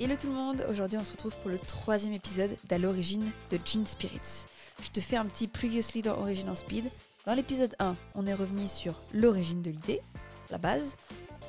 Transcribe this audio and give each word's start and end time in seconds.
Hello 0.00 0.14
tout 0.14 0.28
le 0.28 0.34
monde, 0.34 0.64
aujourd'hui 0.70 0.96
on 0.96 1.02
se 1.02 1.10
retrouve 1.10 1.34
pour 1.38 1.50
le 1.50 1.58
troisième 1.58 2.12
épisode 2.12 2.56
d'À 2.68 2.78
l'origine 2.78 3.32
de 3.50 3.58
Gin 3.64 3.84
Spirits. 3.84 4.46
Je 4.80 4.90
te 4.90 5.00
fais 5.00 5.16
un 5.16 5.26
petit 5.26 5.48
Previously 5.48 6.02
dans 6.02 6.16
Origin 6.20 6.48
en 6.48 6.54
Speed. 6.54 6.84
Dans 7.26 7.34
l'épisode 7.34 7.74
1, 7.80 7.96
on 8.14 8.24
est 8.24 8.32
revenu 8.32 8.68
sur 8.68 8.94
l'origine 9.12 9.60
de 9.60 9.70
l'idée, 9.70 10.00
la 10.50 10.58
base. 10.58 10.96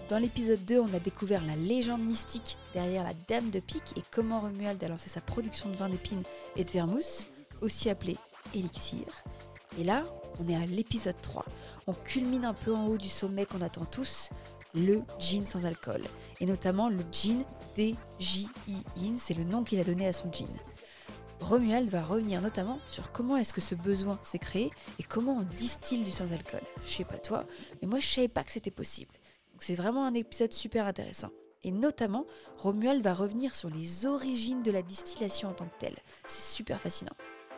Dans 0.09 0.17
l'épisode 0.17 0.65
2, 0.65 0.79
on 0.79 0.91
a 0.95 0.99
découvert 0.99 1.45
la 1.45 1.55
légende 1.55 2.01
mystique 2.01 2.57
derrière 2.73 3.03
la 3.03 3.13
Dame 3.27 3.51
de 3.51 3.59
Pique 3.59 3.93
et 3.95 4.01
comment 4.09 4.39
Romuald 4.39 4.83
a 4.83 4.87
lancé 4.87 5.11
sa 5.11 5.21
production 5.21 5.69
de 5.69 5.75
vin 5.75 5.89
d'épines 5.89 6.23
et 6.55 6.63
de 6.63 6.71
vermouth, 6.71 7.31
aussi 7.61 7.87
appelé 7.87 8.17
Elixir. 8.55 9.05
Et 9.79 9.83
là, 9.83 10.01
on 10.39 10.49
est 10.49 10.55
à 10.55 10.65
l'épisode 10.65 11.21
3. 11.21 11.45
On 11.85 11.93
culmine 11.93 12.45
un 12.45 12.55
peu 12.55 12.73
en 12.73 12.87
haut 12.87 12.97
du 12.97 13.09
sommet 13.09 13.45
qu'on 13.45 13.61
attend 13.61 13.85
tous, 13.85 14.31
le 14.73 15.01
gin 15.19 15.45
sans 15.45 15.65
alcool. 15.65 16.01
Et 16.39 16.45
notamment 16.45 16.89
le 16.89 17.03
gin 17.11 17.43
DJI-IN, 17.77 19.17
c'est 19.17 19.33
le 19.33 19.43
nom 19.43 19.63
qu'il 19.63 19.79
a 19.79 19.83
donné 19.83 20.07
à 20.07 20.13
son 20.13 20.31
gin. 20.31 20.47
Romuald 21.39 21.89
va 21.89 22.01
revenir 22.01 22.41
notamment 22.41 22.79
sur 22.89 23.11
comment 23.11 23.37
est-ce 23.37 23.53
que 23.53 23.61
ce 23.61 23.75
besoin 23.75 24.19
s'est 24.23 24.39
créé 24.39 24.71
et 24.99 25.03
comment 25.03 25.37
on 25.37 25.55
distille 25.55 26.03
du 26.03 26.11
sans 26.11 26.33
alcool. 26.33 26.61
Je 26.83 26.89
sais 26.89 27.05
pas 27.05 27.17
toi, 27.17 27.45
mais 27.81 27.87
moi 27.87 27.99
je 27.99 28.07
savais 28.07 28.27
pas 28.27 28.43
que 28.43 28.51
c'était 28.51 28.71
possible. 28.71 29.13
Donc 29.53 29.63
c'est 29.63 29.75
vraiment 29.75 30.05
un 30.05 30.13
épisode 30.13 30.51
super 30.51 30.85
intéressant. 30.85 31.29
Et 31.63 31.71
notamment, 31.71 32.25
Romuald 32.57 33.03
va 33.03 33.13
revenir 33.13 33.55
sur 33.55 33.69
les 33.69 34.05
origines 34.05 34.63
de 34.63 34.71
la 34.71 34.81
distillation 34.81 35.49
en 35.49 35.53
tant 35.53 35.65
que 35.65 35.79
telle. 35.79 35.97
C'est 36.25 36.53
super 36.55 36.79
fascinant. 36.79 37.15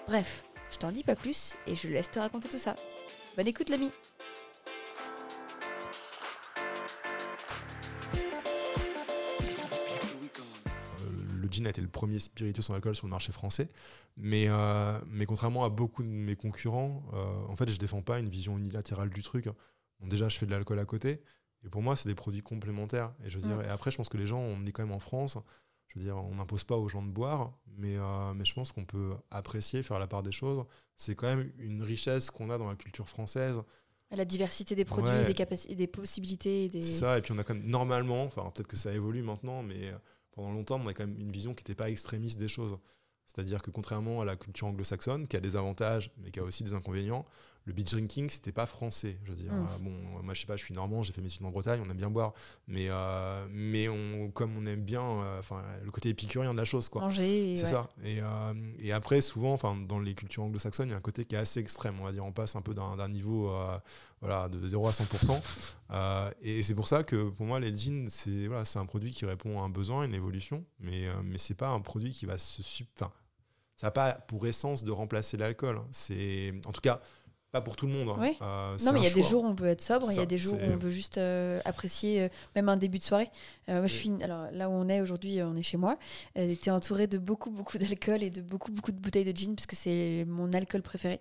Bref, 0.07 0.43
je 0.71 0.77
t'en 0.77 0.91
dis 0.91 1.03
pas 1.03 1.15
plus 1.15 1.55
et 1.67 1.75
je 1.75 1.87
laisse 1.87 2.09
te 2.09 2.19
raconter 2.19 2.49
tout 2.49 2.57
ça. 2.57 2.75
Bonne 3.35 3.47
écoute 3.47 3.69
l'ami 3.69 3.91
gin 11.61 11.67
a 11.67 11.69
été 11.69 11.81
le 11.81 11.87
premier 11.87 12.19
spiritueux 12.19 12.61
sans 12.61 12.73
alcool 12.73 12.95
sur 12.95 13.07
le 13.07 13.11
marché 13.11 13.31
français. 13.31 13.69
Mais, 14.17 14.45
euh, 14.47 14.99
mais 15.07 15.25
contrairement 15.25 15.63
à 15.63 15.69
beaucoup 15.69 16.03
de 16.03 16.07
mes 16.07 16.35
concurrents, 16.35 17.03
euh, 17.13 17.33
en 17.47 17.55
fait, 17.55 17.69
je 17.69 17.77
défends 17.77 18.01
pas 18.01 18.19
une 18.19 18.29
vision 18.29 18.57
unilatérale 18.57 19.09
du 19.09 19.21
truc. 19.21 19.47
Bon, 19.99 20.07
déjà, 20.07 20.29
je 20.29 20.37
fais 20.37 20.45
de 20.45 20.51
l'alcool 20.51 20.79
à 20.79 20.85
côté. 20.85 21.21
Et 21.63 21.69
pour 21.69 21.81
moi, 21.81 21.95
c'est 21.95 22.09
des 22.09 22.15
produits 22.15 22.41
complémentaires. 22.41 23.13
Et, 23.23 23.29
je 23.29 23.37
veux 23.37 23.47
dire, 23.47 23.61
et 23.61 23.69
après, 23.69 23.91
je 23.91 23.97
pense 23.97 24.09
que 24.09 24.17
les 24.17 24.27
gens, 24.27 24.39
on 24.39 24.65
est 24.65 24.71
quand 24.71 24.83
même 24.83 24.91
en 24.95 24.99
France. 24.99 25.37
Je 25.87 25.99
veux 25.99 26.05
dire, 26.05 26.17
on 26.17 26.35
n'impose 26.35 26.63
pas 26.63 26.77
aux 26.77 26.87
gens 26.87 27.03
de 27.03 27.11
boire, 27.11 27.53
mais, 27.77 27.97
euh, 27.97 28.33
mais 28.33 28.45
je 28.45 28.53
pense 28.53 28.71
qu'on 28.71 28.85
peut 28.85 29.11
apprécier, 29.29 29.83
faire 29.83 29.99
la 29.99 30.07
part 30.07 30.23
des 30.23 30.31
choses. 30.31 30.63
C'est 30.95 31.15
quand 31.15 31.27
même 31.27 31.51
une 31.59 31.83
richesse 31.83 32.31
qu'on 32.31 32.49
a 32.49 32.57
dans 32.57 32.67
la 32.69 32.75
culture 32.75 33.07
française. 33.09 33.61
La 34.09 34.25
diversité 34.25 34.75
des 34.75 34.85
produits, 34.85 35.09
Ouais. 35.09 35.33
des, 35.33 35.75
des 35.75 35.87
possibilités. 35.87 36.67
Des... 36.69 36.81
C'est 36.81 36.99
ça, 36.99 37.17
et 37.17 37.21
puis 37.21 37.31
on 37.33 37.37
a 37.37 37.43
quand 37.43 37.53
même, 37.53 37.65
normalement, 37.65 38.23
enfin 38.23 38.49
peut-être 38.53 38.67
que 38.67 38.75
ça 38.75 38.91
évolue 38.93 39.21
maintenant, 39.21 39.63
mais 39.63 39.89
euh, 39.89 39.97
pendant 40.31 40.51
longtemps, 40.51 40.79
on 40.79 40.87
a 40.87 40.93
quand 40.93 41.05
même 41.05 41.19
une 41.19 41.31
vision 41.31 41.53
qui 41.53 41.61
n'était 41.61 41.75
pas 41.75 41.89
extrémiste 41.89 42.39
des 42.39 42.47
choses. 42.47 42.77
C'est-à-dire 43.27 43.61
que 43.61 43.71
contrairement 43.71 44.21
à 44.21 44.25
la 44.25 44.35
culture 44.35 44.67
anglo-saxonne, 44.67 45.27
qui 45.27 45.37
a 45.37 45.39
des 45.39 45.55
avantages, 45.55 46.11
mais 46.17 46.31
qui 46.31 46.39
a 46.39 46.43
aussi 46.43 46.63
des 46.63 46.73
inconvénients, 46.73 47.25
le 47.65 47.73
beach 47.73 47.91
drinking, 47.91 48.29
c'était 48.29 48.51
pas 48.51 48.65
français. 48.65 49.17
Je 49.23 49.31
veux 49.31 49.35
dire, 49.35 49.51
Mm. 49.51 49.59
Euh, 49.59 49.77
bon, 49.79 49.91
moi 50.23 50.33
je 50.33 50.41
sais 50.41 50.47
pas, 50.47 50.55
je 50.55 50.63
suis 50.63 50.73
normand, 50.73 51.03
j'ai 51.03 51.13
fait 51.13 51.21
mes 51.21 51.27
études 51.27 51.45
en 51.45 51.51
Bretagne, 51.51 51.81
on 51.85 51.89
aime 51.89 51.97
bien 51.97 52.09
boire, 52.09 52.33
mais, 52.67 52.87
euh, 52.89 53.45
mais 53.51 53.89
on, 53.89 54.31
comme 54.31 54.55
on 54.57 54.65
aime 54.65 54.81
bien, 54.81 55.03
euh, 55.03 55.41
le 55.83 55.91
côté 55.91 56.09
épicurien 56.09 56.51
de 56.53 56.57
la 56.57 56.65
chose, 56.65 56.89
quoi. 56.89 57.01
Manger. 57.01 57.55
C'est 57.57 57.63
ouais. 57.63 57.69
ça. 57.69 57.89
Et, 58.03 58.21
euh, 58.21 58.53
et 58.79 58.91
après, 58.91 59.21
souvent, 59.21 59.53
enfin, 59.53 59.75
dans 59.75 59.99
les 59.99 60.13
cultures 60.13 60.43
anglo-saxonnes, 60.43 60.89
il 60.89 60.91
y 60.91 60.95
a 60.95 60.97
un 60.97 61.01
côté 61.01 61.25
qui 61.25 61.35
est 61.35 61.39
assez 61.39 61.59
extrême. 61.59 61.95
On 61.99 62.05
va 62.05 62.11
dire, 62.11 62.25
on 62.25 62.31
passe 62.31 62.55
un 62.55 62.61
peu 62.61 62.73
d'un 62.73 63.09
niveau 63.09 63.51
euh, 63.51 63.77
voilà, 64.21 64.49
de 64.49 64.65
0 64.65 64.87
à 64.87 64.91
100%. 64.91 65.41
Euh, 65.93 66.31
et 66.41 66.63
c'est 66.63 66.73
pour 66.73 66.87
ça 66.87 67.03
que 67.03 67.29
pour 67.31 67.45
moi, 67.45 67.59
les 67.59 67.75
jeans, 67.75 68.07
c'est 68.07 68.47
voilà, 68.47 68.63
c'est 68.63 68.79
un 68.79 68.85
produit 68.85 69.11
qui 69.11 69.25
répond 69.25 69.61
à 69.61 69.65
un 69.65 69.69
besoin, 69.69 70.05
une 70.05 70.13
évolution, 70.13 70.63
mais, 70.79 71.05
euh, 71.05 71.11
mais 71.21 71.37
c'est 71.37 71.53
pas 71.53 71.67
un 71.67 71.81
produit 71.81 72.13
qui 72.13 72.25
va 72.25 72.37
se. 72.37 72.61
Enfin, 72.97 73.11
ça 73.75 73.87
n'a 73.87 73.91
pas 73.91 74.13
pour 74.13 74.47
essence 74.47 74.85
de 74.85 74.91
remplacer 74.91 75.35
l'alcool. 75.35 75.81
C'est 75.91 76.53
En 76.65 76.71
tout 76.71 76.79
cas, 76.79 77.01
pas 77.51 77.59
pour 77.61 77.75
tout 77.75 77.85
le 77.85 77.91
monde. 77.91 78.09
hein. 78.09 78.19
Ouais. 78.21 78.37
Euh, 78.41 78.77
Non, 78.85 78.93
mais 78.93 78.99
il 78.99 79.03
y 79.03 79.07
a 79.07 79.13
des 79.13 79.21
jours 79.21 79.43
où 79.43 79.47
on 79.47 79.55
peut 79.55 79.65
être 79.65 79.81
sobre, 79.81 80.09
il 80.11 80.15
y 80.15 80.19
a 80.19 80.25
des 80.25 80.37
jours 80.37 80.53
où 80.53 80.71
on 80.73 80.77
veut 80.77 80.89
juste 80.89 81.17
euh, 81.17 81.59
apprécier 81.65 82.21
euh, 82.23 82.27
même 82.55 82.69
un 82.69 82.77
début 82.77 82.97
de 82.97 83.03
soirée. 83.03 83.29
Moi, 83.67 83.87
je 83.87 83.93
suis, 83.93 84.11
alors 84.23 84.49
là 84.51 84.69
où 84.69 84.73
on 84.73 84.87
est 84.89 85.01
aujourd'hui, 85.01 85.41
on 85.43 85.55
est 85.55 85.63
chez 85.63 85.77
moi. 85.77 85.97
Euh, 86.37 86.53
T'es 86.61 86.71
entouré 86.71 87.07
de 87.07 87.17
beaucoup, 87.17 87.49
beaucoup 87.51 87.77
d'alcool 87.77 88.23
et 88.23 88.29
de 88.29 88.41
beaucoup, 88.41 88.71
beaucoup 88.71 88.91
de 88.91 88.97
bouteilles 88.99 89.25
de 89.25 89.35
gin 89.37 89.55
parce 89.55 89.65
que 89.65 89.75
c'est 89.75 90.25
mon 90.27 90.51
alcool 90.53 90.81
préféré. 90.81 91.19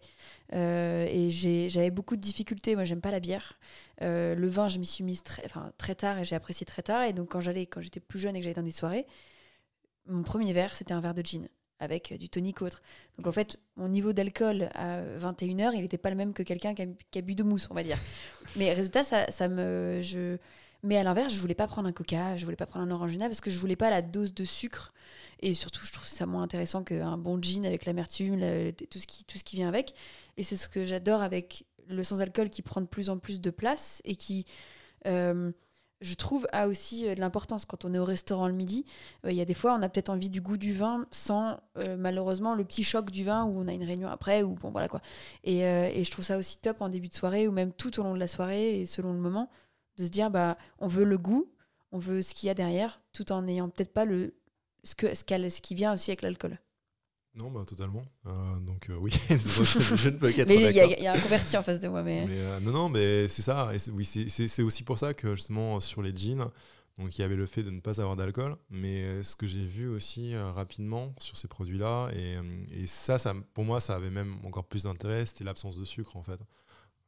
Et 0.53 1.27
j'ai- 1.31 1.69
j'avais 1.69 1.91
beaucoup 1.91 2.17
de 2.17 2.21
difficultés. 2.21 2.75
Moi, 2.77 2.85
j'aime 2.85 3.01
pas 3.01 3.11
la 3.11 3.21
bière. 3.21 3.59
Le 4.01 4.47
vin, 4.49 4.69
je 4.69 4.79
m'y 4.79 4.87
suis 4.87 5.05
mise 5.05 5.23
très, 5.23 5.43
très 5.79 5.95
tard 5.95 6.19
et 6.19 6.25
j'ai 6.25 6.37
apprécié 6.37 6.65
très 6.65 6.83
tard. 6.83 7.03
Et 7.05 7.13
donc, 7.13 7.29
quand 7.31 7.41
j'allais, 7.41 7.67
quand 7.67 7.81
j'étais 7.81 8.01
plus 8.01 8.19
jeune 8.21 8.37
et 8.37 8.41
que 8.41 8.45
j'allais 8.45 8.55
dans 8.55 8.63
des 8.63 8.71
soirées, 8.71 9.07
mon 10.07 10.23
premier 10.23 10.53
verre, 10.53 10.75
c'était 10.77 10.93
un 10.95 11.01
verre 11.01 11.15
de 11.15 11.23
gin 11.23 11.49
avec 11.81 12.13
euh, 12.13 12.19
du 12.19 12.29
tonic 12.29 12.61
ou 12.61 12.67
autre. 12.67 12.83
Donc 13.19 13.27
en 13.27 13.33
fait, 13.33 13.59
mon 13.77 13.89
niveau 13.89 14.13
d'alcool 14.13 14.69
à 14.75 15.01
21h, 15.19 15.73
il 15.75 15.81
n'était 15.83 15.99
pas 15.99 16.11
le 16.11 16.17
même 16.17 16.33
que 16.33 16.43
quelqu'un 16.43 16.75
qui 16.75 16.83
a, 16.83 16.87
qui 17.11 17.19
a 17.19 17.23
bu 17.23 17.35
de 17.35 17.43
mousse, 17.43 17.67
on 17.71 17.75
va 17.75 17.83
dire. 17.83 17.99
Mais 18.57 18.73
résultat, 18.73 19.03
ça, 19.05 19.31
ça 19.31 19.49
me... 19.49 20.01
Je... 20.03 20.37
Mais 20.83 20.97
à 20.97 21.03
l'inverse, 21.03 21.35
je 21.35 21.41
voulais 21.41 21.55
pas 21.55 21.67
prendre 21.67 21.89
un 21.89 21.93
coca, 21.93 22.37
je 22.37 22.45
voulais 22.45 22.57
pas 22.57 22.65
prendre 22.65 22.87
un 22.87 22.91
orangina 22.91 23.27
parce 23.27 23.43
que 23.43 23.51
je 23.51 23.59
voulais 23.59 23.77
pas 23.77 23.91
la 23.91 24.01
dose 24.01 24.33
de 24.33 24.45
sucre. 24.45 24.95
Et 25.41 25.53
surtout, 25.53 25.85
je 25.85 25.93
trouve 25.93 26.07
ça 26.07 26.25
moins 26.25 26.43
intéressant 26.43 26.85
qu'un 26.85 27.19
bon 27.19 27.41
gin 27.43 27.67
avec 27.67 27.85
l'amertume, 27.85 28.39
la- 28.39 28.73
tout, 28.73 28.99
ce 28.99 29.07
qui, 29.07 29.25
tout 29.25 29.37
ce 29.37 29.45
qui 29.45 29.57
vient 29.57 29.69
avec. 29.69 29.93
Et 30.39 30.43
c'est 30.43 30.57
ce 30.57 30.69
que 30.71 30.87
j'adore 30.87 31.21
avec 31.21 31.65
le 31.89 32.03
sans-alcool 32.03 32.49
qui 32.49 32.63
prend 32.63 32.81
de 32.81 32.87
plus 32.87 33.11
en 33.11 33.19
plus 33.19 33.43
de 33.43 33.51
place 33.51 34.01
et 34.05 34.17
qui, 34.17 34.47
euh, 35.07 35.53
je 36.01 36.15
trouve, 36.15 36.47
a 36.53 36.67
aussi 36.69 37.09
euh, 37.09 37.15
de 37.15 37.21
l'importance. 37.21 37.65
Quand 37.65 37.85
on 37.85 37.95
est 37.95 37.99
au 37.99 38.05
restaurant 38.05 38.49
le 38.49 38.55
midi, 38.55 38.85
euh, 39.25 39.31
il 39.31 39.37
y 39.37 39.41
a 39.41 39.45
des 39.45 39.55
fois, 39.55 39.75
on 39.75 39.83
a 39.83 39.89
peut-être 39.89 40.09
envie 40.09 40.31
du 40.31 40.41
goût 40.41 40.57
du 40.57 40.73
vin 40.73 41.07
sans, 41.11 41.61
euh, 41.77 41.97
malheureusement, 41.97 42.55
le 42.55 42.65
petit 42.65 42.85
choc 42.85 43.11
du 43.11 43.25
vin 43.25 43.45
où 43.45 43.59
on 43.61 43.69
a 43.69 43.73
une 43.73 43.85
réunion 43.85 44.09
après, 44.09 44.43
ou 44.43 44.55
bon, 44.55 44.71
voilà 44.71 44.89
quoi. 44.89 45.01
Et, 45.45 45.61
je 45.61 46.11
trouve 46.11 46.25
ça 46.25 46.39
aussi 46.39 46.59
top 46.59 46.81
en 46.81 46.89
début 46.89 47.09
de 47.09 47.15
soirée 47.15 47.47
ou 47.47 47.53
même 47.53 47.73
tout 47.73 48.01
au 48.01 48.03
long 48.03 48.15
de 48.15 48.19
la 48.19 48.29
soirée 48.29 48.81
et 48.81 48.87
selon 48.87 49.13
le 49.13 49.19
moment, 49.19 49.51
de 49.99 50.05
se 50.07 50.11
dire, 50.11 50.31
bah, 50.31 50.57
on 50.79 50.89
veut 50.89 51.05
le 51.05 51.19
goût, 51.19 51.51
on 51.93 51.99
veut 51.99 52.23
ce 52.23 52.35
qu'il 52.35 52.47
y 52.47 52.51
a 52.51 52.55
derrière, 52.55 53.01
tout 53.13 53.33
en 53.33 53.43
n'ayant 53.43 53.69
peut-être 53.69 53.93
pas 53.93 54.05
le, 54.05 54.35
ce, 54.85 54.95
que, 54.95 55.15
ce 55.15 55.61
qui 55.61 55.75
vient 55.75 55.93
aussi 55.93 56.11
avec 56.11 56.23
l'alcool. 56.23 56.59
Non, 57.37 57.51
bah, 57.51 57.65
totalement. 57.67 58.03
Euh, 58.27 58.57
donc, 58.61 58.91
euh, 58.91 58.97
oui, 58.97 59.11
je, 59.31 60.09
ne 60.11 60.17
peux 60.17 60.33
qu'être 60.33 60.49
Mais 60.49 60.57
il 60.57 60.61
y, 60.63 60.67
a- 60.67 60.73
d'accord. 60.73 60.95
il 60.99 61.05
y 61.05 61.07
a 61.07 61.13
un 61.15 61.19
converti 61.21 61.57
en 61.57 61.63
face 61.63 61.81
de 61.81 61.89
moi. 61.89 62.03
Mais... 62.03 62.27
Mais, 62.27 62.35
euh, 62.35 62.61
non, 62.61 62.73
non, 62.73 62.89
mais 62.89 63.29
c'est 63.29 63.43
ça. 63.43 63.71
Et 63.73 63.79
c'est- 63.79 63.93
oui, 63.93 64.05
c'est- 64.05 64.29
c'est 64.29 64.49
c'est 64.49 64.63
aussi 64.63 64.83
pour 64.83 64.99
ça 64.99 65.15
que 65.15 65.37
justement 65.37 65.81
sur 65.81 66.03
les 66.03 66.15
jeans, 66.15 66.51
donc 66.99 67.17
il 67.17 67.21
y 67.21 67.25
avait 67.25 67.37
le 67.37 67.47
fait 67.47 67.63
de 67.63 67.71
ne 67.71 67.79
pas 67.81 68.01
avoir 68.01 68.17
d'alcool. 68.17 68.57
Mais 68.71 69.05
euh, 69.05 69.23
ce 69.23 69.37
que 69.37 69.47
j'ai 69.47 69.65
vu 69.65 69.87
aussi 69.89 70.35
euh, 70.35 70.51
rapidement 70.51 71.15
sur 71.19 71.37
ces 71.37 71.47
produits-là, 71.47 72.11
et, 72.15 72.37
et 72.73 72.87
ça, 72.89 73.19
ça, 73.21 73.33
pour 73.55 73.65
moi, 73.65 73.81
ça 73.81 73.95
avait 73.95 74.11
même 74.11 74.35
encore 74.45 74.65
plus 74.65 74.83
d'intérêt, 74.83 75.25
c'était 75.25 75.45
l'absence 75.45 75.79
de 75.79 75.85
sucre 75.85 76.17
en 76.17 76.23
fait. 76.25 76.41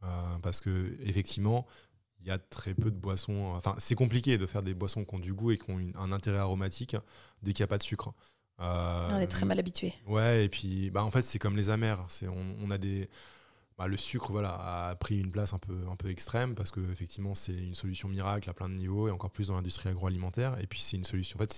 Euh, 0.04 0.06
parce 0.42 0.60
que 0.60 0.96
effectivement, 1.04 1.66
il 2.20 2.28
y 2.28 2.30
a 2.30 2.38
très 2.38 2.74
peu 2.74 2.92
de 2.92 2.96
boissons. 2.96 3.52
Enfin, 3.56 3.74
c'est 3.78 3.96
compliqué 3.96 4.38
de 4.38 4.46
faire 4.46 4.62
des 4.62 4.74
boissons 4.74 5.04
qui 5.04 5.14
ont 5.16 5.18
du 5.18 5.34
goût 5.34 5.50
et 5.50 5.58
qui 5.58 5.68
ont 5.70 5.80
une- 5.80 5.96
un 5.96 6.12
intérêt 6.12 6.38
aromatique 6.38 6.96
dès 7.42 7.52
qu'il 7.52 7.62
n'y 7.62 7.64
a 7.64 7.68
pas 7.68 7.78
de 7.78 7.82
sucre. 7.82 8.14
Euh, 8.62 9.10
on 9.12 9.18
est 9.18 9.26
très 9.26 9.44
mal 9.44 9.58
habitué. 9.58 9.92
Ouais, 10.06 10.44
et 10.44 10.48
puis 10.48 10.90
bah, 10.90 11.02
en 11.04 11.10
fait, 11.10 11.22
c'est 11.22 11.38
comme 11.38 11.56
les 11.56 11.68
amers. 11.70 11.98
On, 12.22 12.66
on 12.66 12.70
a 12.70 12.78
des. 12.78 13.08
bah, 13.78 13.88
le 13.88 13.96
sucre 13.96 14.30
voilà, 14.30 14.54
a 14.90 14.94
pris 14.94 15.18
une 15.18 15.30
place 15.32 15.52
un 15.52 15.58
peu, 15.58 15.76
un 15.90 15.96
peu 15.96 16.10
extrême 16.10 16.54
parce 16.54 16.70
que 16.70 16.80
effectivement 16.92 17.34
c'est 17.34 17.52
une 17.54 17.74
solution 17.74 18.08
miracle 18.08 18.48
à 18.48 18.54
plein 18.54 18.68
de 18.68 18.74
niveaux 18.74 19.08
et 19.08 19.10
encore 19.10 19.30
plus 19.30 19.48
dans 19.48 19.56
l'industrie 19.56 19.88
agroalimentaire. 19.88 20.58
Et 20.60 20.66
puis 20.66 20.80
c'est 20.80 20.96
une 20.96 21.04
solution, 21.04 21.36
en 21.38 21.40
fait, 21.42 21.52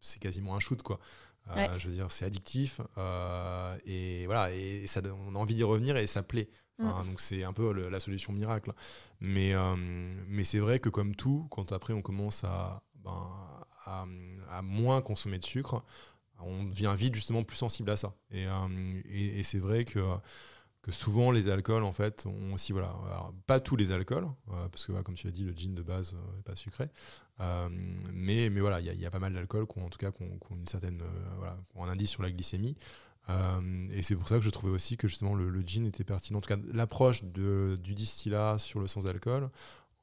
c'est, 0.00 0.18
quasiment 0.20 0.54
un 0.56 0.60
shoot 0.60 0.82
quoi. 0.82 0.98
Euh, 1.50 1.54
Ouais. 1.56 1.68
Je 1.78 1.88
veux 1.88 1.94
dire, 1.94 2.10
c'est 2.10 2.24
addictif 2.26 2.80
euh, 2.98 3.74
et 3.86 4.26
voilà, 4.26 4.52
et 4.54 4.86
ça, 4.86 5.00
on 5.26 5.34
a 5.34 5.38
envie 5.38 5.54
d'y 5.54 5.62
revenir 5.64 5.96
et 5.96 6.06
ça 6.06 6.22
plaît. 6.22 6.48
Enfin, 6.80 7.04
Donc 7.04 7.20
c'est 7.20 7.42
un 7.42 7.52
peu 7.52 7.72
le- 7.72 7.88
la 7.88 7.98
solution 8.00 8.32
miracle. 8.32 8.72
Mais, 9.20 9.52
euh, 9.54 9.74
mais 10.28 10.44
c'est 10.44 10.60
vrai 10.60 10.78
que 10.78 10.88
comme 10.90 11.16
tout, 11.16 11.46
quand 11.50 11.72
après 11.72 11.92
on 11.94 12.02
commence 12.02 12.44
à, 12.44 12.82
ben, 13.02 13.26
à, 13.86 14.04
à 14.52 14.62
moins 14.62 15.00
consommer 15.02 15.38
de 15.38 15.44
sucre, 15.44 15.82
on 16.40 16.64
devient 16.64 16.94
vite 16.96 17.14
justement 17.14 17.42
plus 17.44 17.56
sensible 17.56 17.90
à 17.90 17.96
ça. 17.96 18.14
Et, 18.30 18.46
euh, 18.46 19.42
c'est 19.42 19.58
vrai 19.58 19.84
que, 19.84 20.00
souvent 20.90 21.30
les 21.32 21.50
alcools 21.50 21.82
en 21.84 21.92
fait 21.92 22.24
ont 22.24 22.54
aussi 22.54 22.72
voilà, 22.72 22.88
alors, 22.88 23.34
pas 23.46 23.60
tous 23.60 23.76
les 23.76 23.92
alcools 23.92 24.24
euh, 24.50 24.68
parce 24.70 24.86
que 24.86 24.92
comme 25.02 25.16
tu 25.16 25.26
as 25.28 25.30
dit 25.30 25.44
le 25.44 25.52
gin 25.52 25.74
de 25.74 25.82
base 25.82 26.14
n'est 26.36 26.42
pas 26.42 26.56
sucré, 26.56 26.88
Euh, 27.40 27.68
mais 28.12 28.50
mais 28.50 28.60
voilà 28.60 28.80
il 28.80 29.00
y, 29.00 29.06
a- 29.06 29.10
pas 29.10 29.18
mal 29.20 29.32
d'alcools 29.32 29.66
qui 29.66 29.78
en 29.80 29.88
tout 29.90 29.98
cas 29.98 30.10
qui 30.12 30.22
ont, 30.24 30.38
une 30.56 30.66
certaine 30.66 31.00
euh, 31.02 31.34
voilà, 31.36 31.56
ont 31.76 31.84
un 31.84 31.88
indice 31.90 32.10
sur 32.10 32.22
la 32.22 32.30
glycémie. 32.30 32.76
Euh, 33.30 33.88
et 33.92 34.02
c'est 34.02 34.16
pour 34.16 34.28
ça 34.28 34.36
que 34.38 34.44
je 34.44 34.50
trouvais 34.50 34.72
aussi 34.72 34.96
que 34.96 35.06
justement 35.06 35.34
le, 35.34 35.50
le 35.50 35.60
gin 35.60 35.84
était 35.86 36.04
pertinent. 36.04 36.38
En 36.38 36.40
tout 36.40 36.48
cas, 36.48 36.56
l'approche 36.72 37.22
du 37.24 37.94
distillat 37.94 38.58
sur 38.58 38.80
le 38.80 38.86
sans-alcool, 38.88 39.50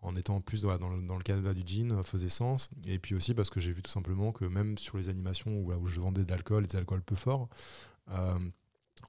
en 0.05 0.15
étant 0.15 0.39
plus 0.41 0.61
dans, 0.61 0.89
le, 0.89 1.01
dans 1.05 1.17
le 1.17 1.23
cadre 1.23 1.53
du 1.53 1.63
gin, 1.65 1.91
euh, 1.91 2.03
faisait 2.03 2.29
sens. 2.29 2.69
Et 2.87 2.99
puis 2.99 3.15
aussi 3.15 3.33
parce 3.33 3.49
que 3.49 3.59
j'ai 3.59 3.73
vu 3.73 3.81
tout 3.81 3.91
simplement 3.91 4.31
que 4.31 4.45
même 4.45 4.77
sur 4.77 4.97
les 4.97 5.09
animations 5.09 5.57
où, 5.57 5.87
je 5.87 5.99
vendais 5.99 6.23
de 6.23 6.29
l'alcool, 6.29 6.65
des 6.67 6.75
alcools 6.75 7.01
peu 7.01 7.15
forts, 7.15 7.49
euh, 8.11 8.37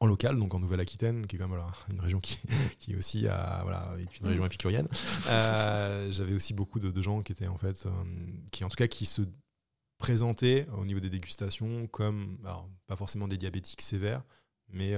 en 0.01 0.07
local, 0.07 0.37
donc 0.37 0.55
en 0.55 0.59
Nouvelle-Aquitaine, 0.59 1.27
qui 1.27 1.37
est 1.37 1.39
quand 1.39 1.49
même 1.49 1.61
une 1.93 2.01
région 2.01 2.21
qui, 2.21 2.39
est 2.89 2.97
aussi 2.97 3.27
est 3.27 4.21
une 4.21 4.27
région 4.27 4.47
épicurienne. 4.47 4.89
Euh, 5.29 6.11
J'avais 6.11 6.35
aussi 6.35 6.55
beaucoup 6.55 6.81
de, 6.81 7.03
gens 7.03 7.23
qui 7.23 7.33
étaient 7.33 7.47
en 7.47 7.59
fait, 7.59 7.87
qui 8.51 8.65
en 8.65 8.69
tout 8.69 8.77
cas 8.77 8.89
qui 8.89 9.07
se 9.07 9.23
présenté 9.99 10.67
au 10.77 10.85
niveau 10.85 11.01
des 11.01 11.09
dégustations 11.09 11.87
comme, 11.87 12.39
pas 12.87 12.97
forcément 12.97 13.29
des 13.29 13.39
diabétiques 13.39 13.81
sévères, 13.81 14.23
mais, 14.69 14.95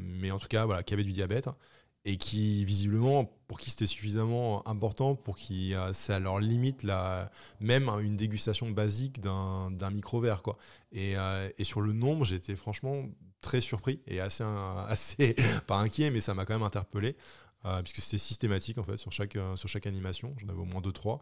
mais 0.00 0.30
en 0.30 0.38
tout 0.38 0.48
cas, 0.48 0.64
voilà, 0.64 0.82
qui 0.82 0.94
avaient 0.94 1.04
du 1.04 1.12
diabète 1.12 1.48
et 2.04 2.16
qui 2.16 2.64
visiblement 2.64 3.24
pour 3.46 3.58
qui 3.58 3.70
c'était 3.70 3.86
suffisamment 3.86 4.66
important 4.68 5.14
pour 5.14 5.36
qui 5.36 5.74
c'est 5.92 6.12
à 6.12 6.20
leur 6.20 6.38
limite 6.38 6.82
la, 6.82 7.30
même 7.60 7.88
une 8.02 8.16
dégustation 8.16 8.70
basique 8.70 9.20
d'un 9.20 9.90
micro 9.90 10.20
verre 10.20 10.42
quoi 10.42 10.56
et, 10.92 11.16
et, 11.58 11.64
sur 11.64 11.80
le 11.80 11.92
nombre 11.92 12.24
j'étais 12.24 12.54
franchement 12.56 13.04
très 13.40 13.60
surpris 13.60 14.00
et 14.06 14.20
assez 14.20 14.44
assez 14.88 15.34
pas 15.66 15.78
inquiet 15.78 16.10
mais 16.10 16.20
ça 16.20 16.34
m'a 16.34 16.44
quand 16.44 16.54
même 16.54 16.62
interpellé 16.62 17.16
euh, 17.64 17.82
puisque 17.82 18.00
c'était 18.00 18.18
systématique 18.18 18.78
en 18.78 18.84
fait 18.84 18.96
sur 18.96 19.10
chaque, 19.10 19.34
euh, 19.34 19.56
sur 19.56 19.68
chaque 19.68 19.86
animation. 19.86 20.34
J'en 20.38 20.48
avais 20.48 20.60
au 20.60 20.64
moins 20.64 20.80
deux, 20.80 20.92
trois. 20.92 21.20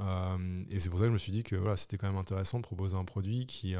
Euh, 0.00 0.64
et 0.70 0.80
c'est 0.80 0.88
pour 0.88 0.98
ça 0.98 1.04
que 1.04 1.10
je 1.10 1.14
me 1.14 1.18
suis 1.18 1.30
dit 1.30 1.42
que 1.42 1.56
voilà, 1.56 1.76
c'était 1.76 1.98
quand 1.98 2.06
même 2.08 2.16
intéressant 2.16 2.58
de 2.58 2.62
proposer 2.62 2.96
un 2.96 3.04
produit 3.04 3.46
qui, 3.46 3.74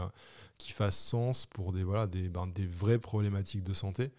qui 0.58 0.72
fasse 0.72 0.98
sens 0.98 1.46
pour 1.46 1.72
des, 1.72 1.82
voilà, 1.82 2.06
des, 2.06 2.28
ben, 2.28 2.46
des 2.46 2.66
vraies 2.66 2.98
problématiques 2.98 3.64
de 3.64 3.72
santé. 3.72 4.12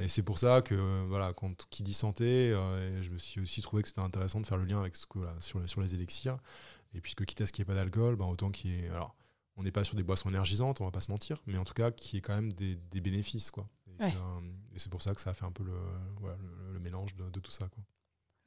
Et 0.00 0.08
c'est 0.08 0.22
pour 0.22 0.38
ça 0.38 0.62
que, 0.62 1.04
voilà, 1.08 1.32
quand 1.32 1.66
qui 1.70 1.82
dit 1.82 1.94
santé, 1.94 2.52
je 3.02 3.10
me 3.10 3.18
suis 3.18 3.40
aussi 3.40 3.62
trouvé 3.62 3.82
que 3.82 3.88
c'était 3.88 4.00
intéressant 4.00 4.40
de 4.40 4.46
faire 4.46 4.58
le 4.58 4.64
lien 4.64 4.78
avec 4.78 4.96
ce 4.96 5.06
que, 5.06 5.18
sur, 5.40 5.68
sur 5.68 5.80
les 5.80 5.94
élixirs. 5.94 6.38
Et 6.94 7.00
puisque 7.00 7.24
quitte 7.24 7.40
à 7.40 7.46
ce 7.46 7.52
qu'il 7.52 7.64
n'y 7.64 7.70
ait 7.70 7.74
pas 7.74 7.80
d'alcool, 7.80 8.16
ben, 8.16 8.26
autant 8.26 8.50
qu'il 8.50 8.74
y 8.74 8.78
ait. 8.78 8.88
Alors, 8.88 9.16
on 9.56 9.62
n'est 9.62 9.72
pas 9.72 9.84
sur 9.84 9.96
des 9.96 10.02
boissons 10.02 10.28
énergisantes, 10.28 10.80
on 10.80 10.84
va 10.84 10.90
pas 10.90 11.00
se 11.00 11.10
mentir, 11.10 11.42
mais 11.46 11.58
en 11.58 11.64
tout 11.64 11.74
cas, 11.74 11.90
qui 11.90 12.18
est 12.18 12.20
quand 12.20 12.34
même 12.34 12.52
des, 12.52 12.76
des 12.76 13.00
bénéfices. 13.00 13.50
Quoi. 13.50 13.68
Euh, 14.00 14.10
et, 14.74 14.78
c'est 14.78 14.90
pour 14.90 15.02
ça 15.02 15.14
que 15.14 15.20
ça 15.20 15.30
a 15.30 15.34
fait 15.34 15.46
un 15.46 15.52
peu 15.52 15.64
le, 15.64 15.72
le, 16.72 16.78
mélange 16.78 17.14
de, 17.16 17.40
tout 17.40 17.50
ça. 17.50 17.66
Quoi. 17.68 17.82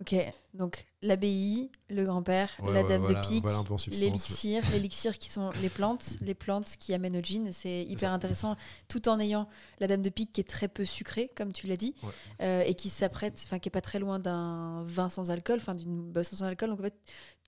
Ok, 0.01 0.15
donc 0.53 0.85
l'abbaye, 1.01 1.69
le 1.89 2.05
grand-père, 2.05 2.49
la 2.63 2.83
dame 2.83 3.05
de 3.05 3.15
pique, 3.27 3.43
l'élixir, 3.87 4.63
l'élixir 4.71 5.19
qui 5.19 5.29
sont 5.29 5.51
les 5.61 5.67
plantes, 5.67 6.15
les 6.21 6.33
plantes 6.33 6.77
qui 6.79 6.93
amènent 6.93 7.17
au 7.17 7.21
gin, 7.21 7.51
c'est 7.51 7.83
hyper 7.83 8.13
intéressant, 8.13 8.55
tout 8.87 9.09
en 9.09 9.19
ayant 9.19 9.49
la 9.81 9.87
dame 9.87 10.01
de 10.01 10.09
pique 10.09 10.31
qui 10.31 10.39
est 10.39 10.49
très 10.49 10.69
peu 10.69 10.85
sucrée, 10.85 11.29
comme 11.35 11.51
tu 11.51 11.67
l'as 11.67 11.75
dit, 11.75 11.95
euh, 12.41 12.63
et 12.65 12.75
qui 12.75 12.89
s'apprête, 12.89 13.41
enfin 13.43 13.59
qui 13.59 13.67
est 13.67 13.71
pas 13.71 13.81
très 13.81 13.99
loin 13.99 14.19
d'un 14.19 14.83
vin 14.85 15.09
sans 15.09 15.31
alcool, 15.31 15.57
enfin 15.57 15.75
d'une 15.75 16.11
boisson 16.13 16.37
sans 16.37 16.45
alcool. 16.45 16.69
Donc 16.69 16.79
en 16.79 16.83
fait, 16.83 16.97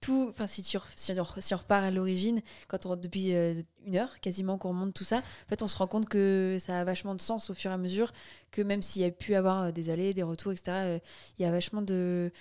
tout, 0.02 0.28
enfin 0.30 0.48
si, 0.48 0.64
tu, 0.64 0.78
si, 0.96 1.14
on, 1.20 1.24
repart 1.24 1.84
à 1.84 1.92
l'origine, 1.92 2.42
quand 2.68 2.86
on 2.88 2.96
depuis 2.96 3.36
euh, 3.36 3.62
une 3.86 3.96
heure 3.96 4.20
quasiment 4.20 4.58
qu'on 4.58 4.70
remonte 4.70 4.94
tout 4.94 5.04
ça, 5.04 5.20
en 5.20 5.50
fait 5.50 5.62
on 5.62 5.68
se 5.68 5.78
rend 5.78 5.88
compte 5.88 6.10
que 6.10 6.58
ça 6.60 6.80
a 6.80 6.84
vachement 6.84 7.16
de 7.16 7.22
sens 7.22 7.50
au 7.52 7.54
fur 7.54 7.70
et 7.72 7.74
à 7.76 7.78
mesure, 7.78 8.12
que 8.50 8.64
même 8.64 8.82
s'il 8.82 9.04
y 9.04 9.06
a 9.06 9.12
pu 9.12 9.36
avoir 9.36 9.62
euh, 9.62 9.72
des 9.72 9.92
allées, 9.92 10.14
des 10.14 10.24
retours, 10.24 10.52
etc., 10.52 10.72
euh, 10.72 11.00
il 11.38 11.44
y 11.44 11.46
a 11.46 11.52
vachement 11.52 11.82
de 11.82 12.32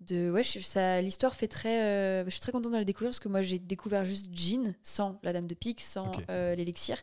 de 0.00 0.28
ouais 0.30 0.42
ça 0.42 1.00
l'histoire 1.00 1.34
fait 1.36 1.46
très 1.46 2.24
je 2.24 2.30
suis 2.30 2.40
très 2.40 2.50
contente 2.50 2.72
de 2.72 2.76
la 2.76 2.84
découvrir 2.84 3.10
parce 3.10 3.20
que 3.20 3.28
moi 3.28 3.42
j'ai 3.42 3.60
découvert 3.60 4.04
juste 4.04 4.28
Jean 4.34 4.74
sans 4.82 5.20
la 5.22 5.32
dame 5.32 5.46
de 5.46 5.54
pique 5.54 5.80
sans 5.80 6.10
l'élixir 6.28 6.98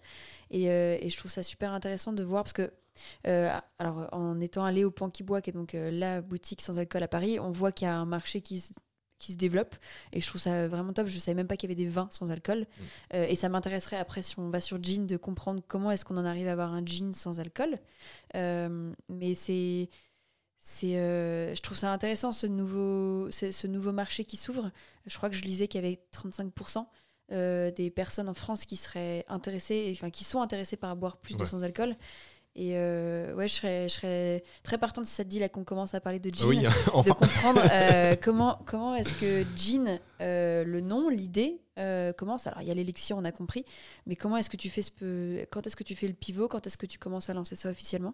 et, 0.51 0.65
et, 0.65 1.09
je 1.09 1.18
trouve 1.18 1.31
ça 1.31 1.42
super 1.42 1.71
intéressant 1.71 2.12
de 2.12 2.21
voir 2.21 2.44
parce 2.44 2.53
que 2.53 2.69
alors 3.80 4.09
en 4.12 4.39
étant 4.42 4.65
allé 4.65 4.83
au 4.83 4.92
Panquibois 4.92 5.42
qui 5.42 5.50
est 5.50 5.53
donc 5.53 5.71
la 5.74 6.21
boutique 6.21 6.62
sans 6.62 6.77
alcool 6.77 7.01
à 7.01 7.07
Paris 7.07 7.39
on 7.39 7.51
voit 7.51 7.71
qu'il 7.71 7.88
y 7.88 7.89
a 7.89 7.95
un 7.95 8.06
marché 8.06 8.42
qui 8.42 8.62
qui 9.21 9.33
se 9.33 9.38
développe. 9.38 9.75
Et 10.12 10.19
je 10.19 10.27
trouve 10.27 10.41
ça 10.41 10.68
vraiment 10.68 10.94
top. 10.94 11.07
Je 11.07 11.19
savais 11.19 11.35
même 11.35 11.47
pas 11.47 11.56
qu'il 11.56 11.69
y 11.69 11.73
avait 11.73 11.81
des 11.81 11.89
vins 11.89 12.09
sans 12.12 12.31
alcool. 12.31 12.62
Mm. 12.62 12.83
Euh, 13.13 13.25
et 13.29 13.35
ça 13.35 13.47
m'intéresserait 13.50 13.97
après, 13.97 14.21
si 14.21 14.38
on 14.39 14.50
va 14.50 14.59
sur 14.59 14.83
gin, 14.83 15.06
de 15.06 15.18
comprendre 15.18 15.62
comment 15.68 15.91
est-ce 15.91 16.03
qu'on 16.03 16.18
en 16.18 16.25
arrive 16.25 16.47
à 16.47 16.53
avoir 16.53 16.73
un 16.73 16.85
gin 16.85 17.13
sans 17.13 17.39
alcool. 17.39 17.79
Euh, 18.35 18.91
mais 19.07 19.35
c'est. 19.35 19.89
C'est, 20.63 20.97
euh, 20.97 21.56
je 21.56 21.62
trouve 21.62 21.75
ça 21.75 21.91
intéressant 21.91 22.31
ce 22.31 22.45
nouveau, 22.45 23.31
ce 23.31 23.65
nouveau 23.65 23.91
marché 23.94 24.25
qui 24.25 24.38
s'ouvre. 24.38 24.69
Je 25.07 25.18
crois 25.18 25.31
que 25.31 25.35
je 25.35 25.41
lisais 25.41 25.67
qu'il 25.67 25.81
y 25.81 25.83
avait 25.83 26.00
35% 26.13 26.85
des 27.74 27.89
personnes 27.89 28.29
en 28.29 28.35
France 28.35 28.65
qui 28.65 28.75
seraient 28.75 29.25
intéressées, 29.27 29.91
enfin 29.95 30.12
qui 30.12 30.24
sont 30.24 30.39
intéressées 30.39 30.77
par 30.77 30.95
boire 30.95 31.17
plus 31.17 31.35
de 31.35 31.45
sans 31.45 31.63
alcool. 31.63 31.95
Et 32.56 32.74
euh, 32.75 33.33
ouais, 33.33 33.48
je 33.48 33.53
serais, 33.53 33.88
je 33.88 33.94
serais, 33.94 34.44
très 34.62 34.77
partante 34.77 35.06
si 35.06 35.13
ça 35.13 35.24
te 35.24 35.30
dit 35.30 35.39
là 35.39 35.48
qu'on 35.48 35.63
commence 35.63 35.94
à 35.94 36.01
parler 36.01 36.19
de 36.19 36.30
gin, 36.30 36.48
oui, 36.48 36.68
enfin. 36.94 37.09
de 37.09 37.15
comprendre 37.15 37.62
euh, 37.71 38.15
comment, 38.21 38.59
comment 38.65 38.95
est-ce 38.95 39.13
que 39.13 39.45
gin, 39.56 40.00
euh, 40.19 40.65
le 40.65 40.81
nom, 40.81 41.09
l'idée, 41.09 41.62
commence. 42.18 42.45
Alors 42.45 42.62
il 42.62 42.68
y 42.68 42.71
a 42.71 42.74
l'élection, 42.74 43.18
on 43.18 43.24
a 43.24 43.31
compris, 43.31 43.65
mais 44.06 44.15
comment 44.15 44.38
est-ce 44.38 44.50
que 44.50 44.57
tu 44.57 44.69
fais 44.69 44.83
ce 44.83 45.45
quand 45.45 45.65
est-ce 45.65 45.75
que 45.75 45.83
tu 45.83 45.95
fais 45.95 46.07
le 46.07 46.13
pivot, 46.13 46.48
quand 46.48 46.68
est-ce 46.68 46.77
que 46.77 46.86
tu 46.86 47.00
commences 47.00 47.30
à 47.30 47.33
lancer 47.33 47.56
ça 47.56 47.69
officiellement? 47.69 48.13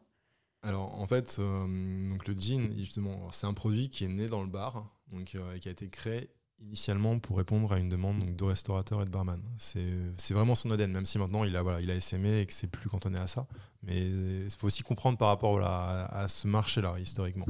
Alors 0.61 1.01
en 1.01 1.07
fait, 1.07 1.37
donc 1.39 2.27
le 2.27 2.33
gin, 2.33 2.73
justement, 2.77 3.31
c'est 3.31 3.47
un 3.47 3.53
produit 3.53 3.89
qui 3.89 4.05
est 4.05 4.09
né 4.09 4.27
dans 4.27 4.41
le 4.41 4.47
bar, 4.47 4.85
donc 5.09 5.35
et 5.55 5.59
qui 5.59 5.67
a 5.67 5.71
été 5.71 5.89
créé 5.89 6.29
initialement 6.59 7.19
pour 7.19 7.37
répondre 7.37 7.71
à 7.71 7.79
une 7.79 7.89
demande 7.89 8.19
donc, 8.19 8.35
de 8.35 8.43
restaurateur 8.43 9.01
et 9.01 9.05
de 9.05 9.09
barman. 9.09 9.41
C'est 9.57 10.33
vraiment 10.33 10.55
son 10.55 10.71
ADN, 10.71 10.91
même 10.91 11.05
si 11.05 11.17
maintenant 11.17 11.43
il 11.43 11.55
a, 11.55 11.61
voilà, 11.61 11.81
il 11.81 11.91
a 11.91 11.99
SMé 11.99 12.41
et 12.41 12.45
que 12.45 12.53
c'est 12.53 12.67
plus 12.67 12.89
cantonné 12.89 13.19
à 13.19 13.27
ça. 13.27 13.47
Mais 13.83 14.07
il 14.07 14.49
faut 14.57 14.67
aussi 14.67 14.83
comprendre 14.83 15.17
par 15.17 15.29
rapport 15.29 15.61
à, 15.61 16.05
à 16.05 16.27
ce 16.27 16.47
marché-là, 16.47 16.95
historiquement. 16.99 17.45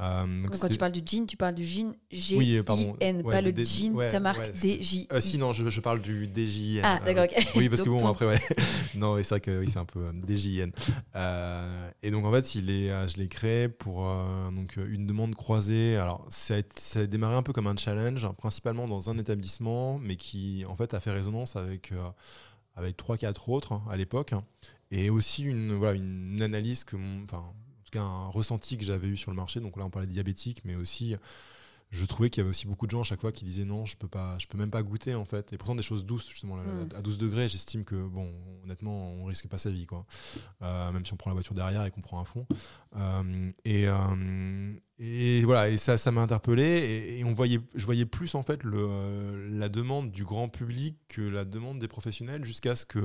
Euh, 0.00 0.24
quand 0.60 0.68
tu 0.68 0.78
parles 0.78 0.92
du 0.92 1.02
jean, 1.04 1.26
tu 1.26 1.36
parles 1.36 1.54
du 1.54 1.64
jean 1.64 1.94
G-I-N, 2.10 2.64
pas 2.64 3.40
le 3.40 3.52
jean, 3.64 3.96
ta 4.10 4.20
marque 4.20 4.52
D-J. 4.52 5.06
Euh, 5.12 5.20
si, 5.20 5.38
non, 5.38 5.52
je, 5.52 5.68
je, 5.68 5.80
parle 5.80 6.00
du 6.00 6.26
DJN. 6.26 6.80
Ah, 6.82 7.00
d'accord, 7.04 7.24
ok. 7.24 7.46
Oui, 7.56 7.68
parce 7.68 7.82
que 7.82 7.88
bon, 7.88 8.06
après, 8.08 8.26
ouais. 8.26 8.40
non, 8.94 9.16
c'est 9.18 9.28
vrai 9.28 9.40
que 9.40 9.60
oui, 9.60 9.68
c'est 9.68 9.78
un 9.78 9.84
peu 9.84 10.00
euh, 10.00 10.26
DJN. 10.26 10.72
et 12.02 12.10
donc, 12.10 12.24
en 12.24 12.32
fait, 12.32 12.54
il 12.54 12.70
est, 12.70 12.88
je 13.08 13.16
l'ai 13.18 13.28
créé 13.28 13.68
pour 13.68 14.08
donc, 14.50 14.76
une 14.76 15.06
demande 15.06 15.34
croisée. 15.34 15.96
Alors, 15.96 16.26
ça 16.30 16.56
a, 16.56 16.62
ça 16.76 17.00
a, 17.00 17.06
démarré 17.06 17.36
un 17.36 17.42
peu 17.42 17.52
comme 17.52 17.66
un 17.66 17.76
challenge, 17.76 18.24
hein, 18.24 18.34
principalement 18.36 18.88
dans 18.88 19.10
un 19.10 19.18
établissement, 19.18 19.98
mais 19.98 20.16
qui, 20.16 20.64
en 20.68 20.76
fait, 20.76 20.94
a 20.94 21.00
fait 21.00 21.12
résonance 21.12 21.54
avec, 21.54 21.92
avec 22.76 22.96
3-4 22.96 23.50
autres 23.50 23.72
hein, 23.72 23.82
à 23.90 23.96
l'époque. 23.96 24.32
Et 24.90 25.08
aussi 25.10 25.44
une, 25.44 25.72
voilà, 25.72 25.96
une 25.96 26.42
analyse 26.42 26.84
que, 26.84 26.96
enfin, 27.24 27.42
un 27.96 28.28
ressenti 28.28 28.78
que 28.78 28.84
j'avais 28.84 29.08
eu 29.08 29.16
sur 29.16 29.30
le 29.30 29.36
marché. 29.36 29.60
Donc 29.60 29.76
là, 29.76 29.84
on 29.84 29.90
parlait 29.90 30.08
de 30.08 30.12
diabétique, 30.12 30.62
mais 30.64 30.74
aussi, 30.74 31.16
je 31.92 32.06
trouvais 32.06 32.30
qu'il 32.30 32.40
y 32.40 32.42
avait 32.42 32.50
aussi 32.50 32.66
beaucoup 32.66 32.86
de 32.86 32.90
gens 32.90 33.02
à 33.02 33.04
chaque 33.04 33.20
fois 33.20 33.32
qui 33.32 33.44
disaient 33.44 33.66
non, 33.66 33.84
je 33.84 33.96
peux 33.96 34.08
pas, 34.08 34.38
je 34.38 34.46
peux 34.46 34.56
même 34.56 34.70
pas 34.70 34.82
goûter 34.82 35.14
en 35.14 35.26
fait. 35.26 35.52
Et 35.52 35.58
pourtant 35.58 35.74
des 35.74 35.82
choses 35.82 36.06
douces, 36.06 36.28
justement, 36.28 36.56
mm. 36.56 36.88
à 36.96 37.02
12 37.02 37.18
degrés, 37.18 37.48
j'estime 37.48 37.84
que 37.84 37.94
bon, 37.94 38.32
honnêtement, 38.64 39.12
on 39.12 39.26
risque 39.26 39.46
pas 39.46 39.58
sa 39.58 39.70
vie, 39.70 39.84
quoi. 39.84 40.06
Euh, 40.62 40.90
même 40.90 41.04
si 41.04 41.12
on 41.12 41.16
prend 41.16 41.30
la 41.30 41.34
voiture 41.34 41.54
derrière 41.54 41.84
et 41.84 41.90
qu'on 41.90 42.00
prend 42.00 42.18
un 42.18 42.24
fond. 42.24 42.46
Euh, 42.96 43.52
et, 43.66 43.86
euh, 43.86 44.74
et 45.04 45.42
voilà, 45.42 45.68
et 45.68 45.78
ça, 45.78 45.98
ça 45.98 46.12
m'a 46.12 46.20
interpellé. 46.20 47.16
Et, 47.18 47.24
on 47.24 47.34
voyait, 47.34 47.58
je 47.74 47.84
voyais 47.84 48.06
plus 48.06 48.36
en 48.36 48.44
fait 48.44 48.62
le, 48.62 49.48
la 49.50 49.68
demande 49.68 50.12
du 50.12 50.24
grand 50.24 50.48
public 50.48 50.96
que 51.08 51.22
la 51.22 51.44
demande 51.44 51.80
des 51.80 51.88
professionnels, 51.88 52.44
jusqu'à 52.44 52.76
ce 52.76 52.86
que 52.86 53.00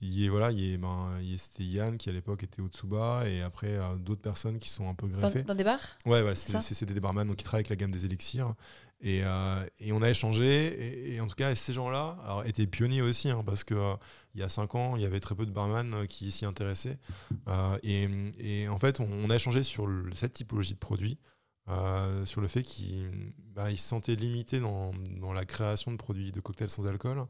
il 0.00 0.14
y 0.14 0.24
ait 0.24 0.30
voilà, 0.30 0.50
il 0.50 0.60
y 0.60 0.72
ait, 0.72 0.78
ben, 0.78 1.10
c'était 1.36 1.64
Yann 1.64 1.98
qui 1.98 2.08
à 2.08 2.12
l'époque 2.12 2.42
était 2.42 2.62
au 2.62 2.68
Tsuba, 2.68 3.28
et 3.28 3.42
après 3.42 3.68
euh, 3.68 3.96
d'autres 3.96 4.22
personnes 4.22 4.58
qui 4.58 4.70
sont 4.70 4.88
un 4.88 4.94
peu 4.94 5.08
greffées. 5.08 5.42
Dans, 5.42 5.54
des 5.54 5.64
bars? 5.64 5.98
Ouais, 6.06 6.22
ouais 6.22 6.34
c'était 6.34 6.94
des 6.94 7.00
barman 7.00 7.26
donc 7.26 7.36
qui 7.36 7.44
travaillent 7.44 7.60
avec 7.60 7.68
la 7.70 7.76
gamme 7.76 7.90
des 7.90 8.06
élixirs. 8.06 8.54
Et, 9.06 9.22
euh, 9.22 9.64
et, 9.78 9.92
on 9.92 10.02
a 10.02 10.10
échangé, 10.10 11.14
et, 11.14 11.20
en 11.20 11.28
tout 11.28 11.36
cas, 11.36 11.54
ces 11.54 11.72
gens-là 11.72 12.18
étaient 12.44 12.66
pionniers 12.66 13.02
aussi, 13.02 13.30
hein, 13.30 13.44
parce 13.46 13.62
qu'il 13.62 13.76
euh, 13.76 13.94
y 14.34 14.42
a 14.42 14.48
cinq 14.48 14.74
ans, 14.74 14.96
il 14.96 15.02
y 15.02 15.06
avait 15.06 15.20
très 15.20 15.36
peu 15.36 15.46
de 15.46 15.52
barman 15.52 16.08
qui 16.08 16.32
s'y 16.32 16.44
intéressaient. 16.44 16.98
Et, 17.84 18.66
en 18.68 18.78
fait, 18.78 18.98
on, 18.98 19.30
a 19.30 19.36
échangé 19.36 19.62
sur 19.62 19.88
cette 20.12 20.32
typologie 20.32 20.74
de 20.74 20.80
produits. 20.80 21.18
sur 22.24 22.40
le 22.40 22.48
fait 22.48 22.62
qu'ils 22.62 23.32
bah, 23.54 23.70
se 23.70 23.76
sentaient 23.76 24.16
limités 24.16 24.58
dans, 24.58 24.92
dans, 25.20 25.32
la 25.32 25.44
création 25.44 25.92
de 25.92 25.96
produits 25.96 26.32
de 26.32 26.40
cocktails 26.40 26.70
sans 26.70 26.88
alcool 26.88 27.28